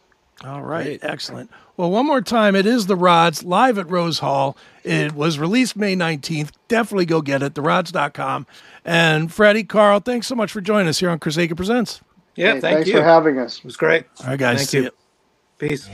All 0.45 0.62
right, 0.62 0.99
excellent. 1.03 1.51
Well, 1.79 1.90
one 1.90 2.07
more 2.07 2.21
time, 2.21 2.55
it 2.55 2.66
is 2.66 2.87
The 2.87 2.97
Rods 2.97 3.42
live 3.42 3.79
at 3.79 3.90
Rose 3.90 4.19
Hall. 4.19 4.55
It 4.85 5.12
was 5.14 5.38
released 5.38 5.77
May 5.77 5.97
19th. 5.97 6.51
Definitely 6.69 7.07
go 7.07 7.23
get 7.23 7.42
it, 7.42 7.55
therods.com. 7.55 8.47
And 8.85 9.33
Freddy, 9.33 9.64
Carl, 9.64 10.01
thanks 10.01 10.27
so 10.27 10.35
much 10.35 10.53
for 10.53 10.61
joining 10.61 10.88
us 10.88 10.99
here 10.99 11.09
on 11.09 11.19
Chris 11.21 11.38
Akin 11.38 11.57
Presents. 11.57 12.03
Yeah, 12.37 12.53
Hey, 12.55 12.61
thank 12.61 12.77
thanks 12.77 12.88
you. 12.90 12.97
for 12.97 13.03
having 13.03 13.38
us 13.38 13.59
it 13.59 13.64
was 13.64 13.77
great. 13.79 14.05
All 14.21 14.27
right, 14.29 14.38
guys. 14.38 14.59
Thank 14.59 14.69
see 14.69 14.79
you. 14.79 14.85
ya. 14.85 14.90
Peace. 15.59 15.88